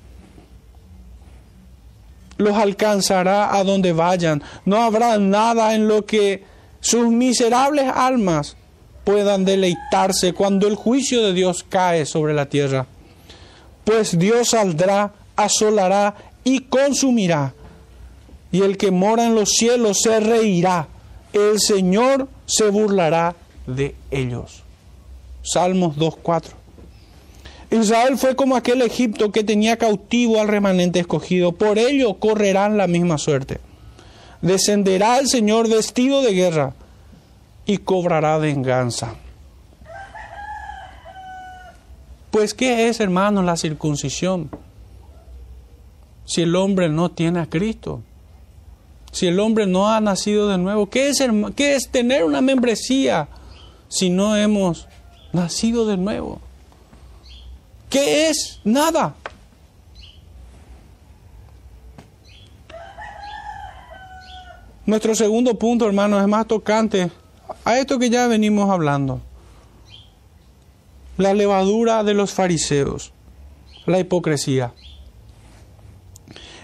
[2.39, 4.43] Los alcanzará a donde vayan.
[4.65, 6.45] No habrá nada en lo que
[6.81, 8.57] sus miserables almas
[9.05, 12.87] puedan deleitarse cuando el juicio de Dios cae sobre la tierra.
[13.85, 17.55] Pues Dios saldrá, asolará y consumirá.
[18.53, 20.89] Y el que mora en los cielos se reirá.
[21.33, 23.35] El Señor se burlará
[23.67, 24.66] de ellos.
[25.47, 26.51] Salmos 2.4.
[27.71, 31.53] Israel fue como aquel Egipto que tenía cautivo al remanente escogido.
[31.53, 33.61] Por ello correrán la misma suerte.
[34.43, 36.75] Descenderá el Señor vestido de guerra
[37.65, 39.15] y cobrará venganza.
[42.31, 44.51] Pues ¿qué es, hermanos, la circuncisión?
[46.25, 48.03] Si el hombre no tiene a Cristo,
[49.13, 53.29] si el hombre no ha nacido de nuevo, ¿qué es, qué es tener una membresía
[53.89, 54.87] si no hemos
[55.37, 56.41] nacido de nuevo?
[57.89, 58.61] ¿Qué es?
[58.65, 59.15] Nada.
[64.87, 67.11] Nuestro segundo punto, hermanos, es más tocante
[67.65, 69.21] a esto que ya venimos hablando.
[71.17, 73.13] La levadura de los fariseos,
[73.87, 74.73] la hipocresía.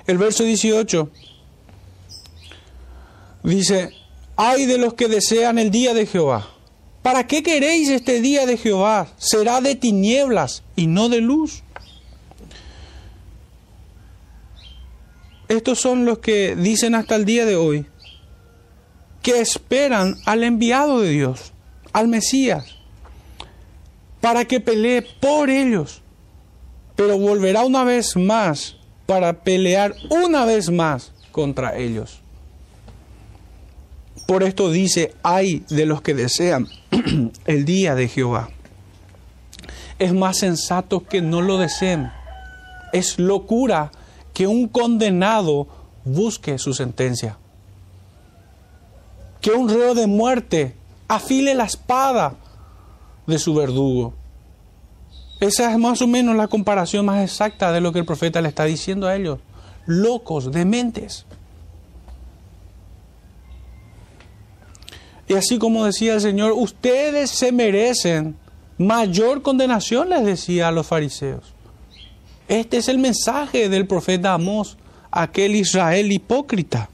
[0.07, 1.09] El verso 18
[3.45, 3.91] dice,
[4.37, 6.52] ay de los que desean el día de Jehová.
[7.03, 9.09] ¿Para qué queréis este día de Jehová?
[9.19, 11.63] Será de tinieblas y no de luz.
[15.49, 17.87] Estos son los que dicen hasta el día de hoy
[19.21, 21.53] que esperan al enviado de Dios,
[21.93, 22.77] al Mesías,
[24.21, 26.03] para que pelee por ellos,
[26.97, 32.22] pero volverá una vez más para pelear una vez más contra ellos.
[34.27, 36.69] Por esto dice, hay de los que desean
[37.47, 38.51] el día de Jehová.
[39.99, 42.11] Es más sensato que no lo deseen.
[42.93, 43.93] Es locura
[44.33, 45.67] que un condenado
[46.05, 47.39] busque su sentencia.
[49.41, 50.77] Que un reo de muerte
[51.09, 52.37] afile la espada
[53.27, 54.15] de su verdugo.
[55.41, 58.49] Esa es más o menos la comparación más exacta de lo que el profeta le
[58.49, 59.41] está diciendo a ellos.
[59.87, 61.27] Locos, dementes.
[65.29, 68.37] Y así como decía el Señor, ustedes se merecen
[68.79, 71.55] mayor condenación, les decía a los fariseos.
[72.49, 74.77] Este es el mensaje del profeta Amós,
[75.11, 76.91] aquel Israel hipócrita.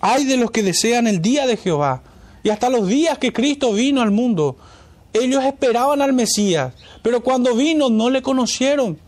[0.00, 2.02] Hay de los que desean el día de Jehová
[2.42, 4.56] y hasta los días que Cristo vino al mundo.
[5.12, 8.98] Ellos esperaban al Mesías, pero cuando vino no le conocieron.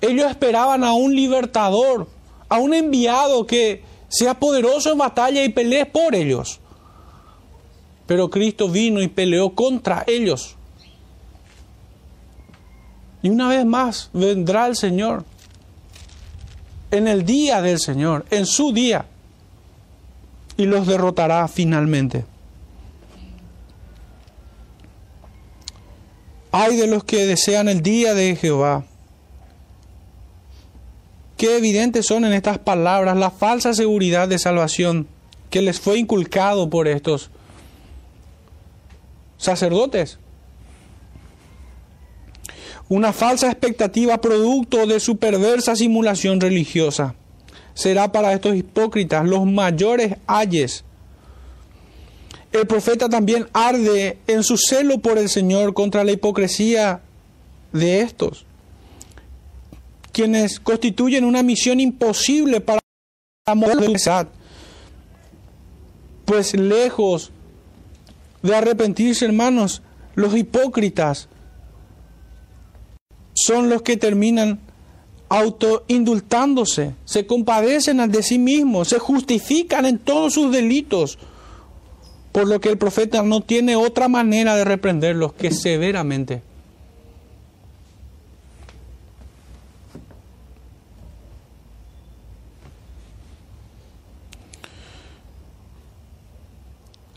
[0.00, 2.08] Ellos esperaban a un libertador,
[2.48, 6.60] a un enviado que sea poderoso en batalla y pelee por ellos.
[8.06, 10.56] Pero Cristo vino y peleó contra ellos.
[13.22, 15.24] Y una vez más vendrá el Señor.
[16.90, 19.06] En el día del Señor, en su día.
[20.56, 22.24] Y los derrotará finalmente.
[26.52, 28.84] Hay de los que desean el día de Jehová.
[31.36, 35.08] Qué evidentes son en estas palabras la falsa seguridad de salvación
[35.50, 37.30] que les fue inculcado por estos
[39.44, 40.18] sacerdotes.
[42.88, 47.14] Una falsa expectativa producto de su perversa simulación religiosa.
[47.74, 50.84] Será para estos hipócritas los mayores ayes
[52.54, 57.00] el profeta también arde en su celo por el Señor contra la hipocresía
[57.72, 58.46] de estos,
[60.12, 62.78] quienes constituyen una misión imposible para
[63.44, 64.28] la moralidad,
[66.24, 67.32] pues lejos
[68.44, 69.82] de arrepentirse, hermanos,
[70.14, 71.28] los hipócritas
[73.34, 74.60] son los que terminan
[75.30, 81.18] autoindultándose, se compadecen de sí mismos, se justifican en todos sus delitos
[82.32, 86.42] por lo que el profeta no tiene otra manera de reprenderlos que severamente.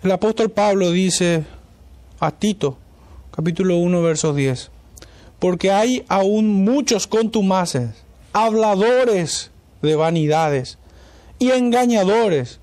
[0.03, 1.43] El apóstol Pablo dice
[2.19, 2.77] a Tito,
[3.31, 4.69] capítulo 1, verso 10,
[5.39, 7.89] porque hay aún muchos contumaces,
[8.31, 9.49] habladores
[9.81, 10.77] de vanidades
[11.39, 12.59] y engañadores,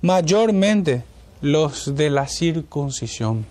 [0.00, 1.04] mayormente
[1.42, 3.44] los de la circuncisión.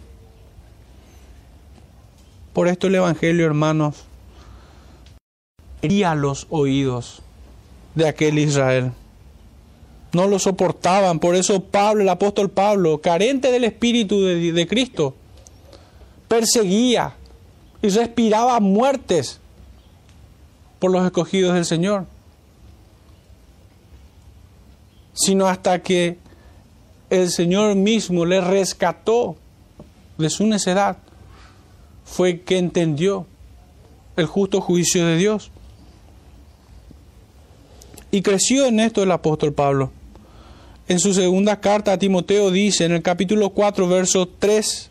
[2.53, 4.05] Por esto el Evangelio, hermanos,
[5.83, 7.21] hería los oídos
[7.93, 8.93] de aquel Israel.
[10.13, 15.15] No lo soportaban, por eso Pablo, el apóstol Pablo, carente del Espíritu de, de Cristo,
[16.27, 17.15] perseguía
[17.81, 19.39] y respiraba muertes
[20.79, 22.05] por los escogidos del Señor.
[25.13, 26.17] Sino hasta que
[27.09, 29.35] el Señor mismo le rescató
[30.17, 30.97] de su necedad,
[32.05, 33.25] fue que entendió
[34.15, 35.51] el justo juicio de Dios.
[38.11, 39.91] Y creció en esto el apóstol Pablo.
[40.89, 44.89] En su segunda carta a Timoteo dice en el capítulo 4, verso 3,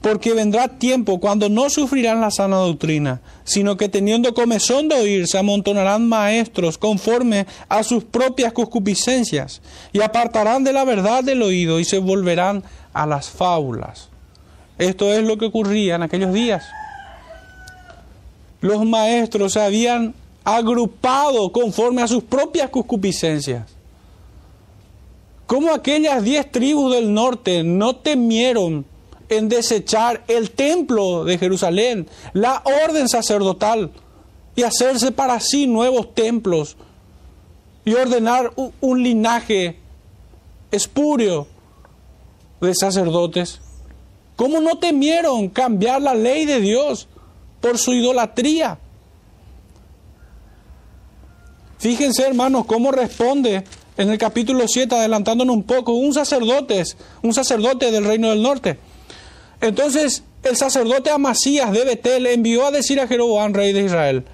[0.00, 5.28] porque vendrá tiempo cuando no sufrirán la sana doctrina, sino que teniendo comezón de oír,
[5.28, 9.60] se amontonarán maestros conforme a sus propias concupiscencias,
[9.92, 12.64] y apartarán de la verdad del oído y se volverán
[12.94, 14.08] a las fábulas.
[14.78, 16.64] Esto es lo que ocurría en aquellos días.
[18.62, 23.79] Los maestros se habían agrupado conforme a sus propias concupiscencias.
[25.50, 28.86] Como aquellas diez tribus del norte no temieron
[29.28, 33.90] en desechar el templo de Jerusalén, la orden sacerdotal,
[34.54, 36.76] y hacerse para sí nuevos templos,
[37.84, 39.76] y ordenar un linaje
[40.70, 41.48] espurio
[42.60, 43.60] de sacerdotes.
[44.36, 47.08] ¿Cómo no temieron cambiar la ley de Dios
[47.60, 48.78] por su idolatría?
[51.78, 53.64] Fíjense, hermanos, cómo responde
[54.00, 56.82] en el capítulo 7, adelantándonos un poco, un sacerdote,
[57.22, 58.78] un sacerdote del reino del norte.
[59.60, 64.24] Entonces, el sacerdote Amasías de Betel envió a decir a Jeroboam, rey de Israel,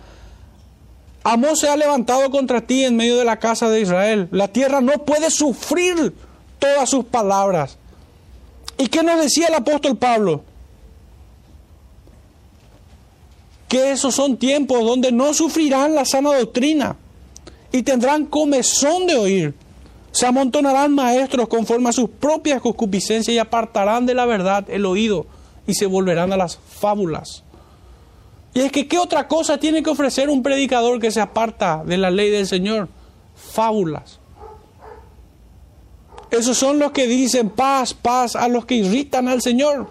[1.25, 4.29] Amós se ha levantado contra ti en medio de la casa de Israel.
[4.31, 6.15] La tierra no puede sufrir
[6.61, 7.77] todas sus palabras.
[8.79, 10.45] ¿Y qué nos decía el apóstol Pablo?
[13.67, 16.97] Que esos son tiempos donde no sufrirán la sana doctrina
[17.77, 19.55] y tendrán comezón de oír.
[20.11, 25.27] Se amontonarán maestros conforme a sus propias concupiscencias y apartarán de la verdad el oído
[25.67, 27.43] y se volverán a las fábulas.
[28.55, 31.99] Y es que, ¿qué otra cosa tiene que ofrecer un predicador que se aparta de
[31.99, 32.89] la ley del Señor?
[33.35, 34.21] Fábulas.
[36.31, 39.91] Esos son los que dicen paz, paz a los que irritan al Señor.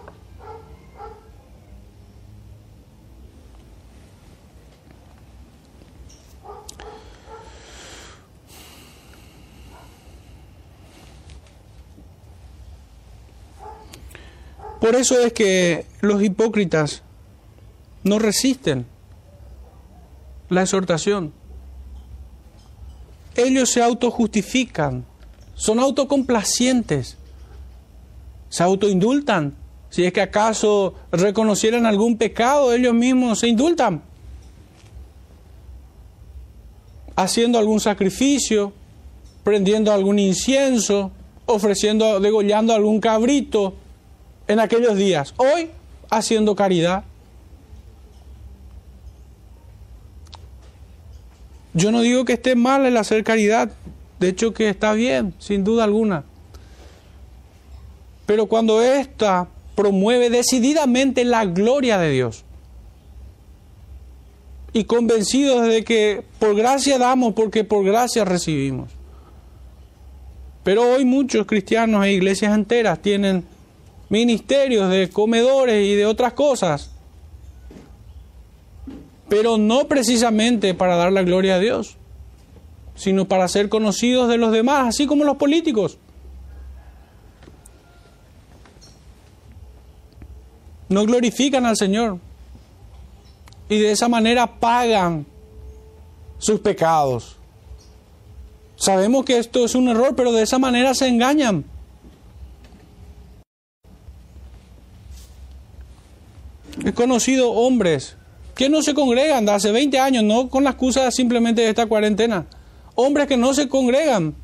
[14.80, 17.02] Por eso es que los hipócritas
[18.02, 18.86] no resisten
[20.48, 21.32] la exhortación.
[23.34, 25.04] Ellos se autojustifican
[25.56, 27.16] son autocomplacientes,
[28.48, 29.54] se autoindultan.
[29.88, 34.02] Si es que acaso reconocieran algún pecado, ellos mismos se indultan.
[37.16, 38.74] Haciendo algún sacrificio,
[39.42, 41.10] prendiendo algún incienso,
[41.46, 43.74] ofreciendo, degollando algún cabrito
[44.48, 45.34] en aquellos días.
[45.36, 45.70] Hoy,
[46.10, 47.04] haciendo caridad.
[51.74, 53.70] Yo no digo que esté mal el hacer caridad,
[54.18, 56.24] de hecho que está bien, sin duda alguna.
[58.24, 62.44] Pero cuando ésta promueve decididamente la gloria de Dios
[64.72, 68.90] y convencidos de que por gracia damos porque por gracia recibimos.
[70.64, 73.44] Pero hoy muchos cristianos e iglesias enteras tienen
[74.08, 76.90] ministerios de comedores y de otras cosas,
[79.28, 81.96] pero no precisamente para dar la gloria a Dios
[82.96, 85.98] sino para ser conocidos de los demás, así como los políticos.
[90.88, 92.18] No glorifican al Señor
[93.68, 95.26] y de esa manera pagan
[96.38, 97.36] sus pecados.
[98.76, 101.64] Sabemos que esto es un error, pero de esa manera se engañan.
[106.86, 108.16] He conocido hombres
[108.54, 111.86] que no se congregan de hace 20 años, no con la excusa simplemente de esta
[111.86, 112.46] cuarentena,
[112.94, 114.36] hombres que no se congregan,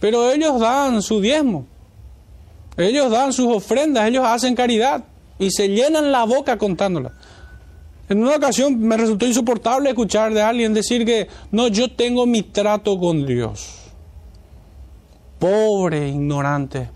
[0.00, 1.66] pero ellos dan su diezmo,
[2.76, 5.04] ellos dan sus ofrendas, ellos hacen caridad
[5.38, 7.12] y se llenan la boca contándola.
[8.08, 12.42] En una ocasión me resultó insoportable escuchar de alguien decir que no, yo tengo mi
[12.42, 13.76] trato con Dios.
[15.38, 16.90] Pobre ignorante.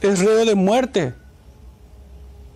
[0.00, 1.25] Es reo de muerte.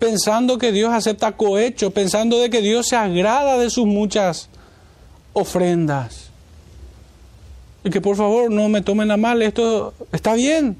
[0.01, 4.49] Pensando que Dios acepta cohecho, pensando de que Dios se agrada de sus muchas
[5.31, 6.31] ofrendas.
[7.83, 10.75] Y que por favor no me tomen a mal, esto está bien.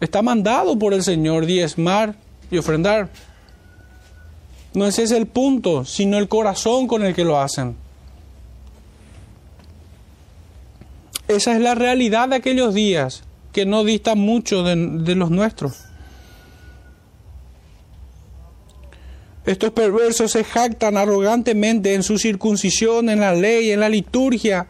[0.00, 2.14] Está mandado por el Señor diezmar
[2.48, 3.08] y ofrendar.
[4.72, 7.74] No ese es el punto, sino el corazón con el que lo hacen.
[11.26, 15.86] Esa es la realidad de aquellos días que no distan mucho de, de los nuestros.
[19.46, 24.66] Estos perversos se jactan arrogantemente en su circuncisión, en la ley, en la liturgia,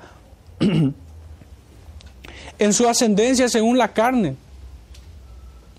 [2.59, 4.35] en su ascendencia según la carne.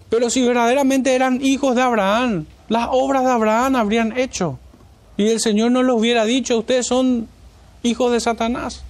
[0.09, 4.59] Pero si verdaderamente eran hijos de Abraham, las obras de Abraham habrían hecho.
[5.17, 7.27] y el Señor no los hubiera dicho, ustedes son
[7.83, 8.83] hijos de Satanás.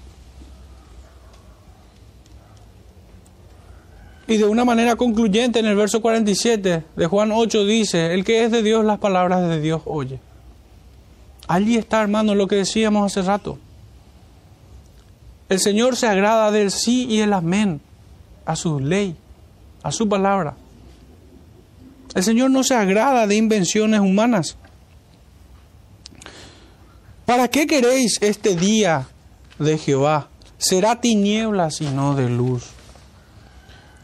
[4.28, 8.43] Y de una manera concluyente en el verso 47 de Juan 8 dice, el que
[8.43, 10.19] es de Dios las palabras de Dios oye.
[11.47, 13.59] Allí está, hermano, lo que decíamos hace rato.
[15.47, 17.82] El Señor se agrada del sí y el amén
[18.45, 19.15] a su ley,
[19.84, 20.55] a su palabra.
[22.15, 24.57] El Señor no se agrada de invenciones humanas.
[27.26, 29.07] ¿Para qué queréis este día
[29.59, 30.30] de Jehová?
[30.57, 32.74] Será tinieblas y no de luz.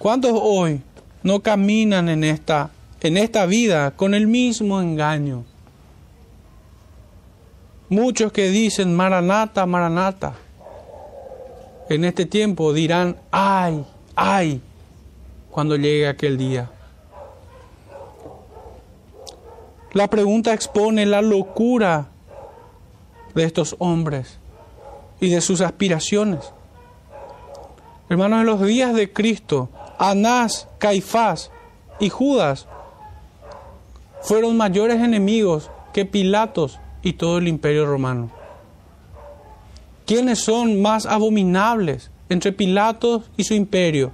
[0.02, 0.82] ¿Cuántos hoy
[1.22, 2.72] no caminan en esta,
[3.02, 5.43] en esta vida con el mismo engaño?
[7.88, 10.34] Muchos que dicen Maranata, Maranata,
[11.88, 13.86] en este tiempo dirán, ay,
[14.16, 14.60] ay,
[15.52, 16.72] cuando llegue aquel día.
[19.93, 22.08] La pregunta expone la locura
[23.36, 24.39] de estos hombres
[25.20, 26.52] y de sus aspiraciones.
[28.10, 29.70] Hermanos, en los días de Cristo,
[30.02, 31.52] Anás, Caifás
[31.99, 32.66] y Judas
[34.24, 38.32] fueron mayores enemigos que Pilatos y todo el imperio romano.
[40.08, 44.12] ¿Quiénes son más abominables entre Pilatos y su imperio?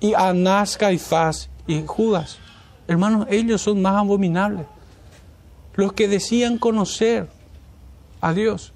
[0.00, 2.38] Y Anás, Caifás y Judas.
[2.88, 4.66] Hermanos, ellos son más abominables.
[5.76, 7.28] Los que decían conocer
[8.20, 8.72] a Dios.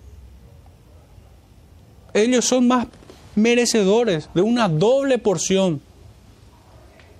[2.14, 2.86] Ellos son más
[3.34, 5.80] merecedores de una doble porción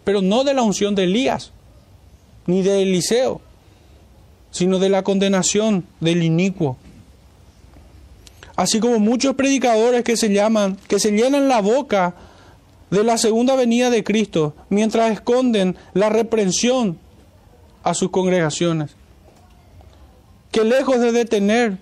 [0.06, 1.50] pero no de la unción de Elías,
[2.46, 3.40] ni de Eliseo,
[4.52, 6.76] sino de la condenación del inicuo.
[8.54, 12.14] Así como muchos predicadores que se llaman, que se llenan la boca
[12.88, 16.98] de la segunda venida de Cristo, mientras esconden la reprensión
[17.82, 18.92] a sus congregaciones.
[20.52, 21.78] Que lejos de detener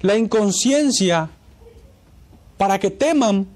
[0.00, 1.30] la inconsciencia
[2.56, 3.46] para que teman,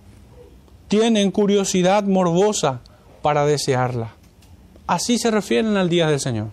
[0.87, 2.81] tienen curiosidad morbosa
[3.23, 4.13] para desearla.
[4.87, 6.49] Así se refieren al día del Señor.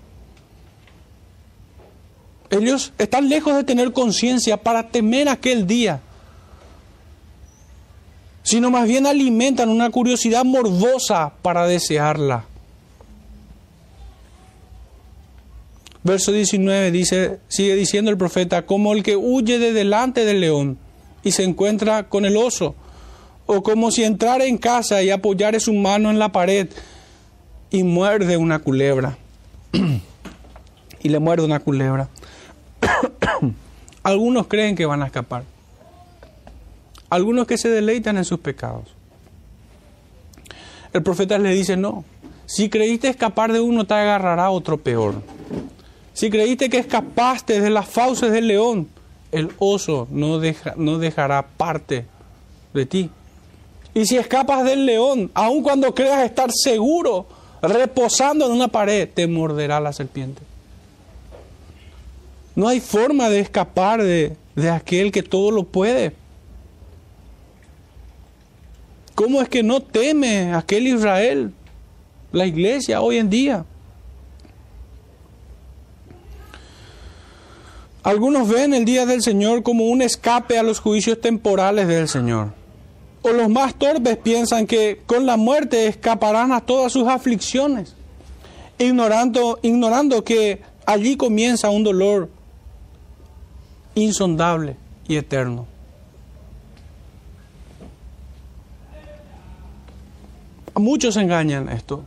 [2.50, 6.00] Ellos están lejos de tener conciencia para temer aquel día,
[8.44, 12.46] sino más bien alimentan una curiosidad morbosa para desearla.
[16.02, 20.78] Verso 19 dice, sigue diciendo el profeta, como el que huye de delante del león
[21.24, 22.74] y se encuentra con el oso
[23.52, 26.70] o como si entrara en casa y apoyara su mano en la pared
[27.72, 29.18] y muerde una culebra.
[31.02, 32.10] y le muerde una culebra.
[34.04, 35.46] Algunos creen que van a escapar.
[37.10, 38.84] Algunos que se deleitan en sus pecados.
[40.94, 42.06] El profeta le dice, no,
[42.46, 45.24] si creíste escapar de uno, te agarrará otro peor.
[46.14, 48.90] Si creíste que escapaste de las fauces del león,
[49.32, 52.06] el oso no, deja, no dejará parte
[52.76, 53.10] de ti.
[53.94, 57.26] Y si escapas del león, aun cuando creas estar seguro,
[57.62, 60.42] reposando en una pared, te morderá la serpiente.
[62.56, 66.14] No hay forma de escapar de, de aquel que todo lo puede.
[69.16, 71.54] ¿Cómo es que no teme aquel Israel,
[72.32, 73.66] la iglesia hoy en día?
[78.04, 82.59] Algunos ven el día del Señor como un escape a los juicios temporales del Señor
[83.22, 87.96] o los más torpes piensan que con la muerte escaparán a todas sus aflicciones,
[88.78, 92.30] ignorando, ignorando que allí comienza un dolor
[93.96, 94.76] insondable
[95.08, 95.66] y eterno.
[100.76, 102.06] Muchos engañan esto.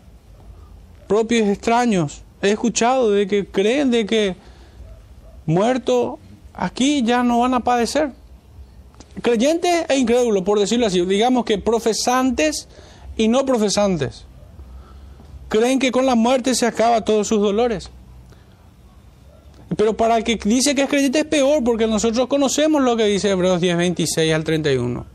[1.07, 2.23] Propios extraños.
[2.41, 4.35] He escuchado de que creen de que
[5.45, 6.19] muertos
[6.55, 8.13] aquí ya no van a padecer
[9.21, 12.69] creyentes e incrédulos, por decirlo así, digamos que profesantes
[13.17, 14.25] y no profesantes,
[15.49, 17.91] creen que con la muerte se acaba todos sus dolores.
[19.77, 23.05] Pero para el que dice que es creyente es peor, porque nosotros conocemos lo que
[23.05, 25.07] dice Hebreos 10, 26 al 31.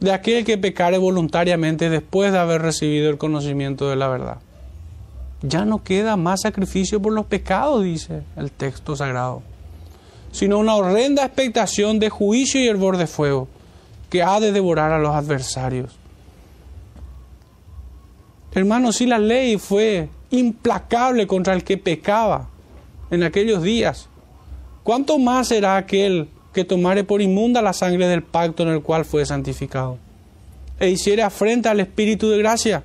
[0.00, 4.38] De aquel que pecare voluntariamente después de haber recibido el conocimiento de la verdad.
[5.42, 9.42] Ya no queda más sacrificio por los pecados, dice el texto sagrado
[10.32, 13.48] sino una horrenda expectación de juicio y hervor de fuego
[14.08, 15.96] que ha de devorar a los adversarios.
[18.52, 22.48] Hermanos, si la ley fue implacable contra el que pecaba
[23.10, 24.08] en aquellos días,
[24.82, 29.04] ¿cuánto más será aquel que tomare por inmunda la sangre del pacto en el cual
[29.04, 29.98] fue santificado
[30.80, 32.82] e hiciere afrenta al Espíritu de gracia?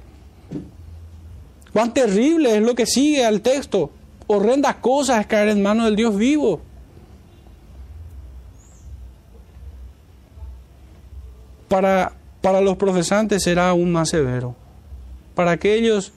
[1.74, 3.92] Cuán terrible es lo que sigue al texto.
[4.28, 6.62] horrenda cosa es caer en manos del Dios vivo.
[11.68, 14.56] Para, para los profesantes será aún más severo.
[15.34, 16.14] Para aquellos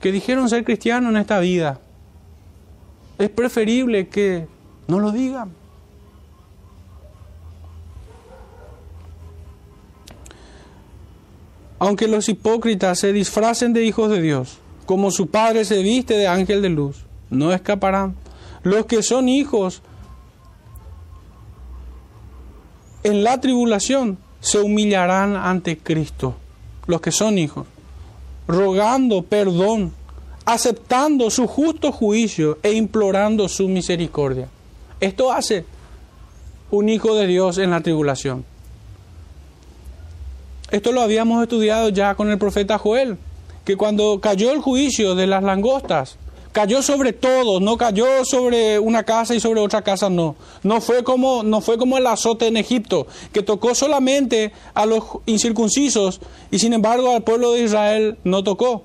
[0.00, 1.80] que dijeron ser cristianos en esta vida,
[3.18, 4.46] es preferible que
[4.88, 5.52] no lo digan.
[11.78, 16.26] Aunque los hipócritas se disfracen de hijos de Dios, como su Padre se viste de
[16.26, 18.14] ángel de luz, no escaparán.
[18.62, 19.82] Los que son hijos
[23.04, 26.34] en la tribulación se humillarán ante Cristo,
[26.86, 27.66] los que son hijos,
[28.48, 29.92] rogando perdón,
[30.46, 34.48] aceptando su justo juicio e implorando su misericordia.
[35.00, 35.64] Esto hace
[36.70, 38.44] un hijo de Dios en la tribulación.
[40.70, 43.18] Esto lo habíamos estudiado ya con el profeta Joel,
[43.64, 46.18] que cuando cayó el juicio de las langostas,
[46.54, 50.36] cayó sobre todos, no cayó sobre una casa y sobre otra casa, no.
[50.62, 55.02] No fue como, no fue como el azote en Egipto, que tocó solamente a los
[55.26, 56.20] incircuncisos
[56.52, 58.84] y sin embargo al pueblo de Israel no tocó.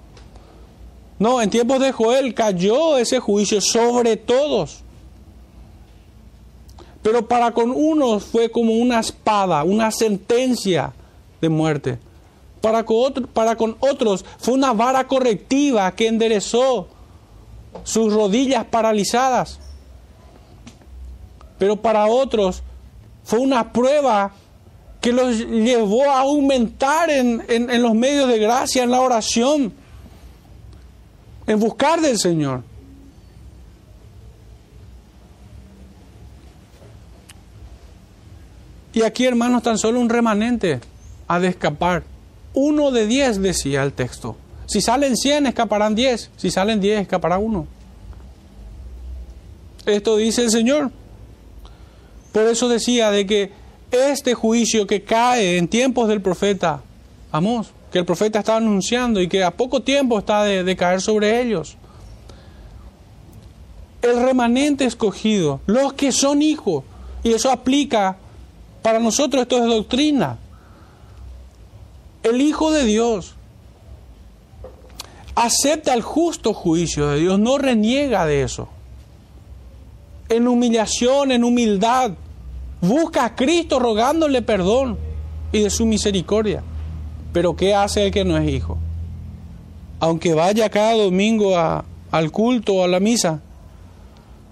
[1.20, 4.80] No, en tiempos de Joel cayó ese juicio sobre todos.
[7.04, 10.94] Pero para con unos fue como una espada, una sentencia
[11.40, 12.00] de muerte.
[12.62, 16.88] Para con, para con otros fue una vara correctiva que enderezó
[17.84, 19.60] sus rodillas paralizadas.
[21.58, 22.64] Pero para otros
[23.24, 24.32] fue una prueba
[25.02, 29.74] que los llevó a aumentar en, en, los medios de gracia, en la oración,
[31.48, 32.64] en buscar del Señor.
[38.94, 40.82] Y aquí, hermanos, tan solo un remanente
[41.28, 42.04] ha de escapar.
[42.54, 44.36] Uno de diez, decía el texto.
[44.70, 46.30] Si salen cien, escaparán diez.
[46.38, 47.66] Si salen diez, escapará uno.
[49.86, 50.92] Esto dice el Señor.
[52.32, 53.52] Por eso decía de que
[53.90, 56.84] este juicio que cae en tiempos del profeta
[57.32, 61.02] Amós, que el profeta está anunciando y que a poco tiempo está de, de caer
[61.02, 61.76] sobre ellos.
[64.04, 66.84] El remanente escogido, los que son hijos,
[67.24, 68.18] y eso aplica
[68.84, 70.38] para nosotros, esto es doctrina
[72.24, 73.36] el Hijo de Dios
[75.46, 78.68] acepta el justo juicio de Dios, no reniega de eso.
[80.28, 82.12] En humillación, en humildad,
[82.82, 84.98] busca a Cristo rogándole perdón
[85.52, 86.64] y de su misericordia.
[87.34, 88.78] Pero ¿qué hace el que no es hijo?
[90.00, 93.42] Aunque vaya cada domingo al culto o a la misa,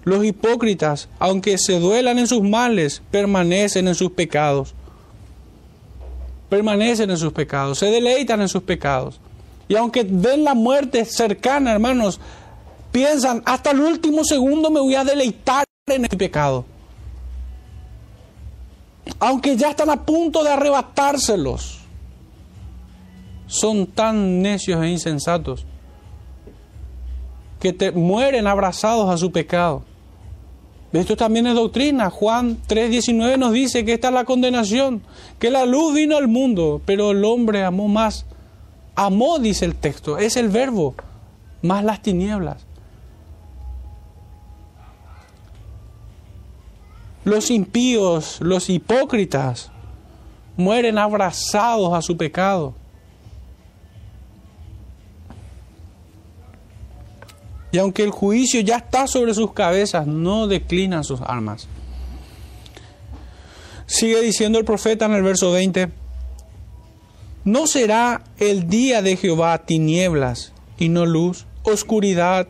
[0.04, 4.74] los hipócritas, aunque se duelan en sus males, permanecen en sus pecados
[6.48, 9.20] permanecen en sus pecados, se deleitan en sus pecados.
[9.68, 12.18] Y aunque ven la muerte cercana, hermanos,
[12.90, 16.64] piensan, hasta el último segundo me voy a deleitar en este pecado.
[19.20, 21.80] Aunque ya están a punto de arrebatárselos,
[23.46, 25.64] son tan necios e insensatos
[27.60, 29.82] que te mueren abrazados a su pecado.
[30.92, 32.08] Esto también es doctrina.
[32.08, 35.02] Juan 3:19 nos dice que esta es la condenación,
[35.38, 38.24] que la luz vino al mundo, pero el hombre amó más.
[39.00, 40.96] Amó, dice el texto, es el verbo,
[41.62, 42.66] más las tinieblas.
[47.24, 49.70] Los impíos, los hipócritas,
[50.56, 52.74] mueren abrazados a su pecado.
[57.70, 61.68] Y aunque el juicio ya está sobre sus cabezas, no declinan sus armas.
[63.86, 65.88] Sigue diciendo el profeta en el verso 20,
[67.48, 72.48] ¿no será el día de Jehová tinieblas y no luz, oscuridad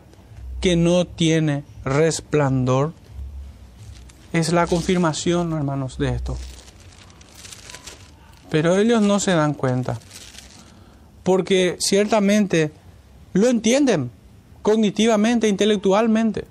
[0.59, 2.91] que no tiene resplandor?
[4.33, 6.37] Es la confirmación, hermanos, de esto.
[8.49, 9.97] Pero ellos no se dan cuenta,
[11.23, 12.71] porque ciertamente
[13.31, 14.11] lo entienden,
[14.61, 16.43] cognitivamente, intelectualmente.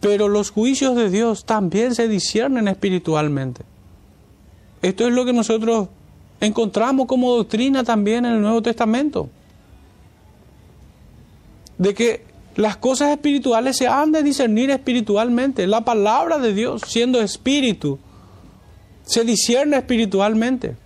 [0.00, 3.62] Pero los juicios de Dios también se disciernen espiritualmente.
[4.82, 5.88] Esto es lo que nosotros
[6.40, 9.28] encontramos como doctrina también en el Nuevo Testamento.
[11.76, 12.24] De que
[12.56, 15.66] las cosas espirituales se han de discernir espiritualmente.
[15.66, 17.98] La palabra de Dios, siendo espíritu,
[19.04, 20.76] se discierne espiritualmente.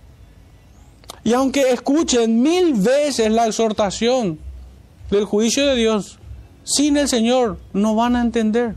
[1.23, 4.39] Y aunque escuchen mil veces la exhortación
[5.09, 6.19] del juicio de Dios,
[6.63, 8.75] sin el Señor no van a entender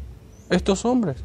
[0.49, 1.17] estos hombres.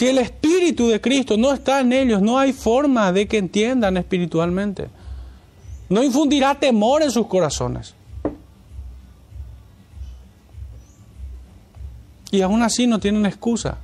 [0.00, 3.98] Si el Espíritu de Cristo no está en ellos, no hay forma de que entiendan
[3.98, 4.88] espiritualmente.
[5.90, 7.94] No infundirá temor en sus corazones.
[12.30, 13.76] Y aún así no tienen excusa.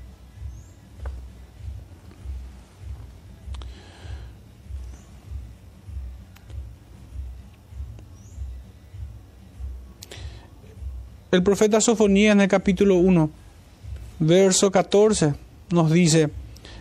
[11.31, 13.29] El profeta Sofonía en el capítulo 1,
[14.19, 16.31] verso 14 nos dice,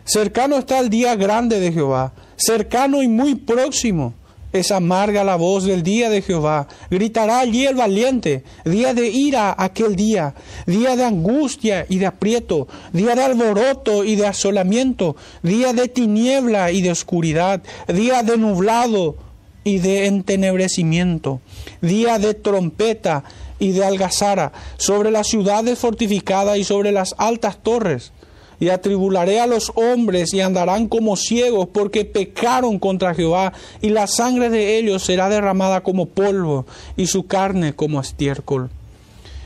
[0.03, 4.13] cercano está el día grande de Jehová, cercano y muy próximo.
[4.53, 6.69] Es amarga la voz del día de Jehová.
[6.89, 8.45] Gritará allí el valiente.
[8.63, 10.33] Día de ira aquel día.
[10.65, 12.69] Día de angustia y de aprieto.
[12.93, 15.17] Día de alboroto y de asolamiento.
[15.43, 17.63] Día de tiniebla y de oscuridad.
[17.89, 19.17] Día de nublado
[19.65, 21.41] y de entenebrecimiento.
[21.81, 23.25] Día de trompeta
[23.59, 28.11] y de algazara, sobre las ciudades fortificadas y sobre las altas torres.
[28.59, 34.07] Y atribularé a los hombres y andarán como ciegos porque pecaron contra Jehová, y la
[34.07, 38.69] sangre de ellos será derramada como polvo, y su carne como estiércol.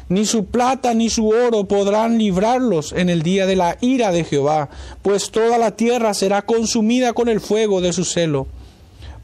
[0.09, 4.23] Ni su plata ni su oro podrán librarlos en el día de la ira de
[4.23, 4.69] Jehová,
[5.01, 8.47] pues toda la tierra será consumida con el fuego de su celo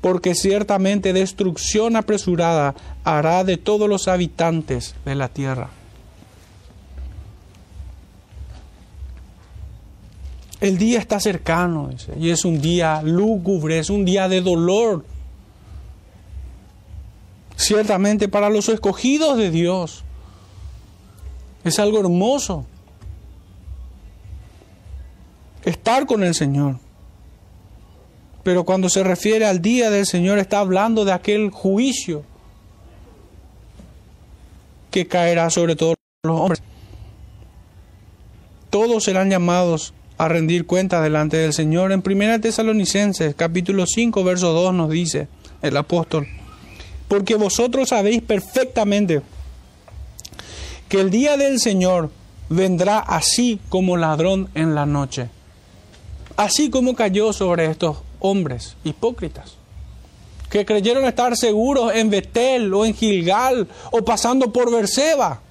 [0.06, 5.72] porque ciertamente destrucción apresurada hará de todos los habitantes de la tierra.
[10.66, 15.06] El día está cercano, y es un día lúgubre, es un día de dolor.
[17.56, 20.04] Ciertamente para los escogidos de Dios
[21.64, 22.66] es algo hermoso
[25.64, 26.80] estar con el Señor.
[28.42, 32.24] Pero cuando se refiere al día del Señor está hablando de aquel juicio
[34.90, 36.64] que caerá sobre todos los hombres.
[38.72, 41.92] Todos serán llamados a rendir cuenta delante del Señor.
[41.92, 45.28] En 1 Tesalonicenses capítulo 5 verso 2 nos dice
[45.62, 46.28] el apóstol,
[47.08, 49.22] porque vosotros sabéis perfectamente
[50.90, 52.12] que el día del Señor
[52.50, 55.30] vendrá así como ladrón en la noche,
[56.38, 59.58] así como cayó sobre estos hombres hipócritas
[60.50, 65.42] que creyeron estar seguros en Betel o en Gilgal o pasando por Berseba,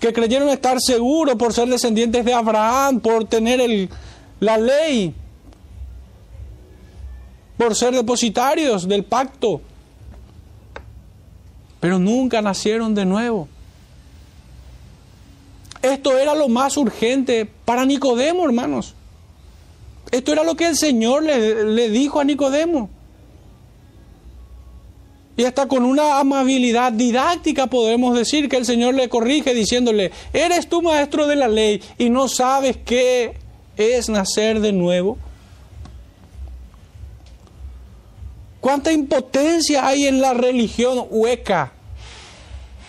[0.00, 3.88] que creyeron estar seguros por ser descendientes de Abraham, por tener
[4.40, 5.14] la ley,
[7.58, 9.60] por ser depositarios del pacto,
[11.78, 13.46] pero nunca nacieron de nuevo.
[15.82, 18.94] Esto era lo más urgente para Nicodemo, hermanos.
[20.10, 22.90] Esto era lo que el Señor le, dijo a Nicodemo.
[25.36, 30.68] Y hasta con una amabilidad didáctica podemos decir que el Señor le corrige diciéndole, eres
[30.68, 33.36] tú maestro de la ley y no sabes qué
[33.76, 35.16] es nacer de nuevo.
[38.60, 41.72] ¿Cuánta impotencia hay en la religión hueca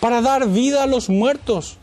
[0.00, 1.78] para dar vida a los muertos?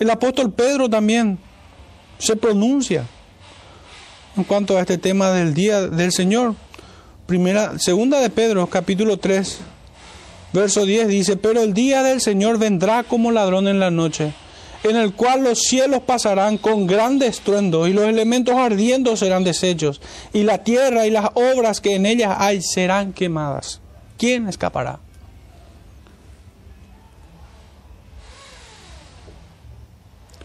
[0.00, 1.38] El apóstol Pedro también
[2.22, 3.04] se pronuncia
[4.36, 6.54] en cuanto a este tema del día del Señor.
[7.26, 9.58] Primera, segunda de Pedro, capítulo 3,
[10.52, 14.32] verso 10 dice, pero el día del Señor vendrá como ladrón en la noche,
[14.84, 20.00] en el cual los cielos pasarán con gran estruendo y los elementos ardiendo serán deshechos
[20.32, 23.80] y la tierra y las obras que en ella hay serán quemadas.
[24.16, 25.00] ¿Quién escapará?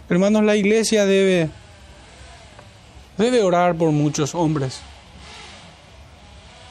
[0.10, 1.50] Hermanos, la iglesia debe,
[3.18, 4.80] debe orar por muchos hombres.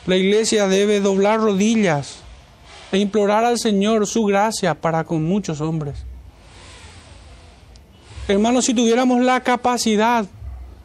[0.07, 2.19] La iglesia debe doblar rodillas
[2.93, 5.97] e implorar al Señor su gracia para con muchos hombres.
[8.29, 10.27] Hermanos, si tuviéramos la capacidad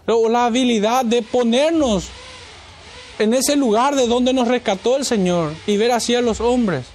[0.07, 2.07] o la habilidad de ponernos
[3.20, 6.86] en ese lugar de donde nos rescató el Señor y ver así a los hombres,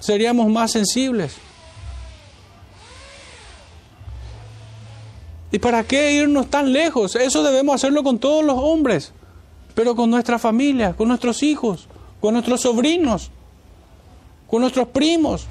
[0.00, 1.34] seríamos más sensibles.
[5.52, 7.14] ¿Y para qué irnos tan lejos?
[7.14, 9.12] Eso debemos hacerlo con todos los hombres,
[9.74, 11.86] pero con nuestra familia, con nuestros hijos,
[12.20, 13.30] con nuestros sobrinos,
[14.48, 15.46] con nuestros primos.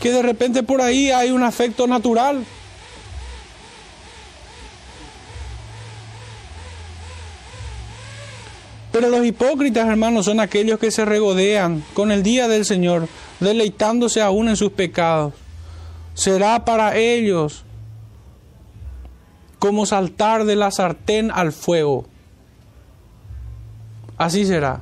[0.00, 2.44] Que de repente por ahí hay un afecto natural.
[8.92, 13.08] Pero los hipócritas, hermanos, son aquellos que se regodean con el día del Señor,
[13.40, 15.34] deleitándose aún en sus pecados
[16.16, 17.64] será para ellos
[19.60, 22.06] como saltar de la sartén al fuego.
[24.16, 24.80] Así será.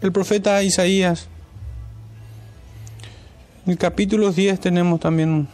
[0.00, 1.28] El profeta Isaías
[3.64, 5.48] En el capítulo 10 tenemos también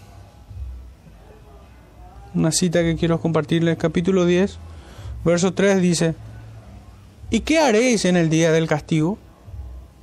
[2.34, 3.78] una cita que quiero compartirles.
[3.78, 4.58] Capítulo 10,
[5.24, 6.14] verso 3 dice,
[7.32, 9.18] ¿y qué haréis en el día del castigo?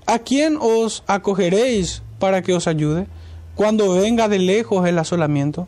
[0.07, 3.07] ¿A quién os acogeréis para que os ayude?
[3.53, 5.67] Cuando venga de lejos el asolamiento,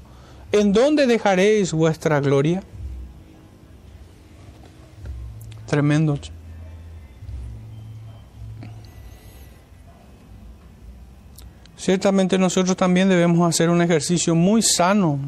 [0.52, 2.64] ¿en dónde dejaréis vuestra gloria?
[5.68, 6.18] Tremendo.
[11.78, 15.20] Ciertamente nosotros también debemos hacer un ejercicio muy sano,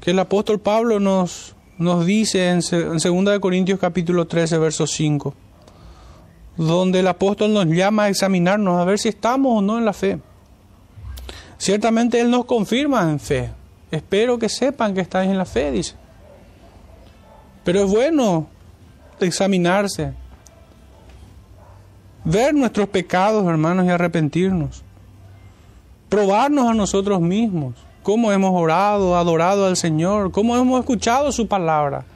[0.00, 5.34] que el apóstol Pablo nos, nos dice en, en 2 Corintios capítulo 13, verso 5,
[6.56, 9.92] donde el apóstol nos llama a examinarnos, a ver si estamos o no en la
[9.92, 10.18] fe.
[11.56, 13.50] Ciertamente Él nos confirma en fe.
[13.90, 15.94] Espero que sepan que estáis en la fe, dice.
[17.64, 18.48] Pero es bueno
[19.20, 20.12] examinarse,
[22.24, 24.84] ver nuestros pecados, hermanos, y arrepentirnos
[26.08, 27.74] probarnos a nosotros mismos,
[28.08, 32.06] cómo hemos orado, adorado al Señor, cómo hemos escuchado su palabra.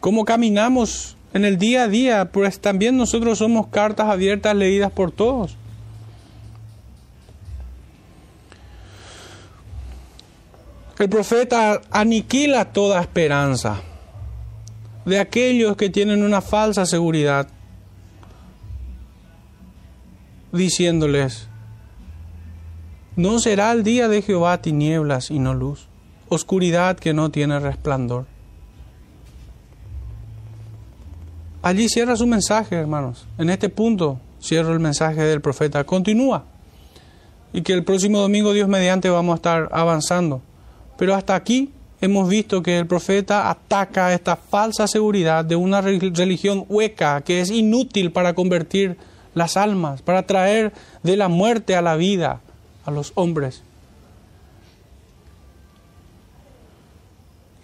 [0.00, 5.12] Cómo caminamos en el día a día, pues también nosotros somos cartas abiertas leídas por
[5.12, 5.58] todos.
[10.98, 13.82] El profeta aniquila toda esperanza
[15.04, 17.46] de aquellos que tienen una falsa seguridad
[20.52, 21.48] diciéndoles,
[23.16, 25.88] no será el día de Jehová tinieblas y no luz,
[26.28, 28.26] oscuridad que no tiene resplandor.
[31.62, 33.26] Allí cierra su mensaje, hermanos.
[33.36, 35.84] En este punto cierro el mensaje del profeta.
[35.84, 36.44] Continúa.
[37.52, 40.40] Y que el próximo domingo, Dios mediante, vamos a estar avanzando.
[40.96, 46.64] Pero hasta aquí hemos visto que el profeta ataca esta falsa seguridad de una religión
[46.68, 48.96] hueca que es inútil para convertir
[49.38, 50.72] las almas, para traer
[51.02, 52.40] de la muerte a la vida
[52.84, 53.62] a los hombres.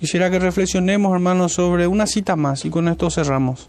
[0.00, 3.68] Quisiera que reflexionemos, hermanos, sobre una cita más y con esto cerramos.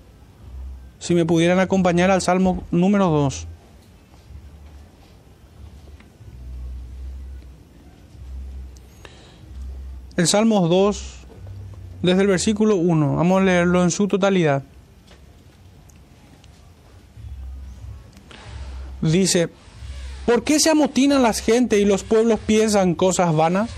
[0.99, 3.47] Si me pudieran acompañar al Salmo número 2.
[10.18, 11.16] El Salmo 2,
[12.01, 14.64] desde el versículo 1, vamos a leerlo en su totalidad.
[19.12, 19.49] Dice,
[20.26, 23.70] ¿por qué se amotinan las gentes y los pueblos piensan cosas vanas?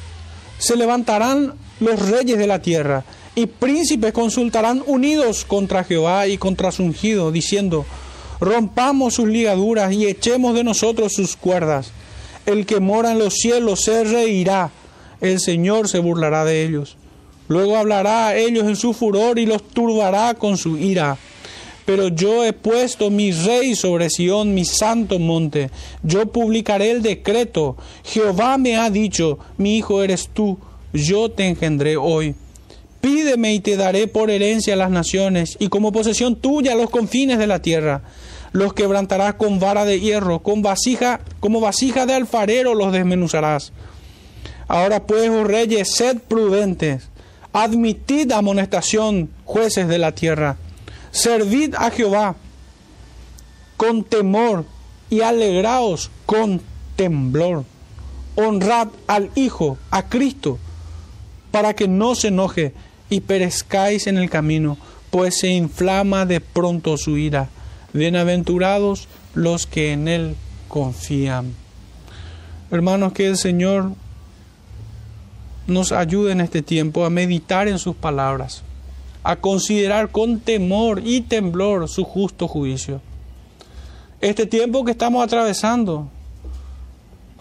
[0.57, 3.03] Se levantarán los reyes de la tierra
[3.35, 7.85] y príncipes consultarán unidos contra Jehová y contra su ungido, diciendo,
[8.39, 11.91] rompamos sus ligaduras y echemos de nosotros sus cuerdas.
[12.47, 14.71] El que mora en los cielos se reirá,
[15.21, 16.97] el Señor se burlará de ellos.
[17.47, 21.17] Luego hablará a ellos en su furor y los turbará con su ira
[21.87, 25.71] pero yo he puesto mi rey sobre Sión, mi santo monte.
[26.03, 27.77] Yo publicaré el decreto.
[28.03, 30.57] Jehová me ha dicho, mi hijo eres tú,
[30.91, 32.35] yo te engendré hoy.
[32.99, 37.47] Pídeme y te daré por herencia las naciones y como posesión tuya los confines de
[37.47, 38.01] la tierra.
[38.51, 43.71] Los quebrantarás con vara de hierro, con vasija, como vasija de alfarero los desmenuzarás.
[44.67, 47.07] Ahora pues, oh reyes, sed prudentes,
[47.53, 50.57] admitid amonestación, jueces de la tierra
[51.17, 52.35] Servid a Jehová
[53.75, 54.65] con temor
[55.09, 56.61] y alegraos con
[56.95, 57.65] temblor.
[58.35, 60.59] Honrad al Hijo, a Cristo,
[61.49, 62.73] para que no se enoje
[63.09, 64.77] y perezcáis en el camino,
[65.09, 67.49] pues se inflama de pronto su ira.
[67.93, 70.35] Bienaventurados los que en Él
[70.67, 71.55] confían.
[72.69, 73.93] Hermanos, que el Señor
[75.65, 78.63] nos ayude en este tiempo a meditar en sus palabras
[79.27, 83.01] a considerar con temor y temblor su justo juicio.
[84.21, 86.07] Este tiempo que estamos atravesando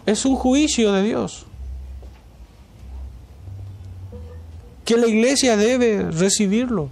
[0.04, 1.46] es un juicio de Dios
[4.84, 6.90] que la iglesia debe recibirlo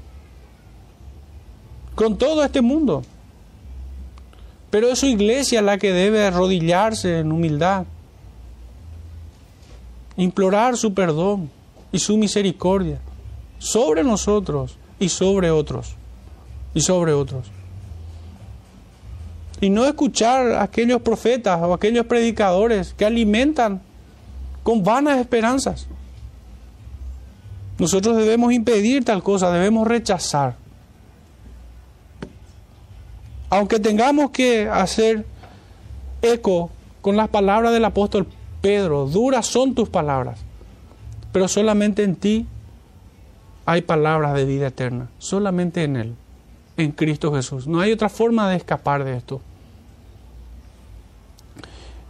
[1.97, 3.03] con todo este mundo.
[4.71, 7.85] Pero es su iglesia la que debe arrodillarse en humildad,
[10.17, 11.51] implorar su perdón
[11.91, 13.01] y su misericordia
[13.59, 15.95] sobre nosotros y sobre otros,
[16.75, 17.51] y sobre otros.
[19.61, 23.81] Y no escuchar a aquellos profetas o aquellos predicadores que alimentan
[24.63, 25.87] con vanas esperanzas.
[27.79, 30.57] Nosotros debemos impedir tal cosa, debemos rechazar.
[33.51, 35.27] Aunque tengamos que hacer
[36.23, 36.71] eco
[37.01, 38.27] con las palabras del apóstol
[38.61, 40.41] Pedro, duras son tus palabras,
[41.33, 42.47] pero solamente en ti
[43.67, 46.15] hay palabras de vida eterna, solamente en Él.
[46.77, 47.69] en Cristo Jesús.
[47.69, 49.41] No hay otra forma de escapar de esto.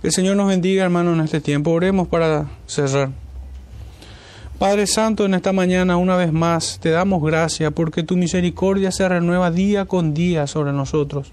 [0.01, 1.71] Que el Señor nos bendiga, hermanos, en este tiempo.
[1.71, 3.11] Oremos para cerrar.
[4.59, 9.07] Padre Santo, en esta mañana una vez más te damos gracias porque tu misericordia se
[9.09, 11.33] renueva día con día sobre nosotros.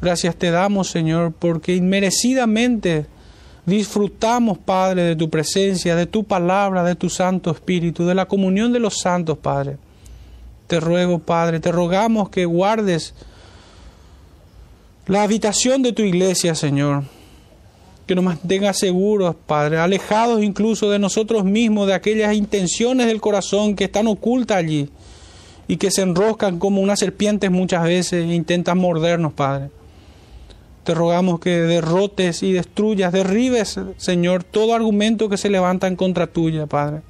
[0.00, 3.06] Gracias te damos, Señor, porque inmerecidamente
[3.66, 8.72] disfrutamos, Padre, de tu presencia, de tu palabra, de tu Santo Espíritu, de la comunión
[8.72, 9.76] de los santos, Padre.
[10.66, 13.14] Te ruego, Padre, te rogamos que guardes
[15.06, 17.04] la habitación de tu iglesia, Señor.
[18.06, 23.76] Que nos mantenga seguros, Padre, alejados incluso de nosotros mismos, de aquellas intenciones del corazón
[23.76, 24.90] que están ocultas allí
[25.68, 29.70] y que se enroscan como unas serpientes muchas veces e intentan mordernos, Padre.
[30.84, 36.26] Te rogamos que derrotes y destruyas, derribes, Señor, todo argumento que se levanta en contra
[36.26, 37.02] tuya, Padre.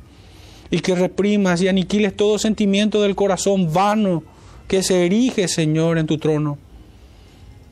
[0.71, 4.23] Y que reprimas y aniquiles todo sentimiento del corazón vano
[4.69, 6.59] que se erige, Señor, en tu trono,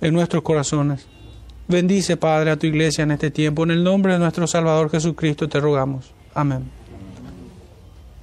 [0.01, 1.07] en nuestros corazones.
[1.69, 3.63] Bendice, Padre, a tu iglesia en este tiempo.
[3.63, 6.13] En el nombre de nuestro Salvador Jesucristo te rogamos.
[6.35, 6.80] Amén.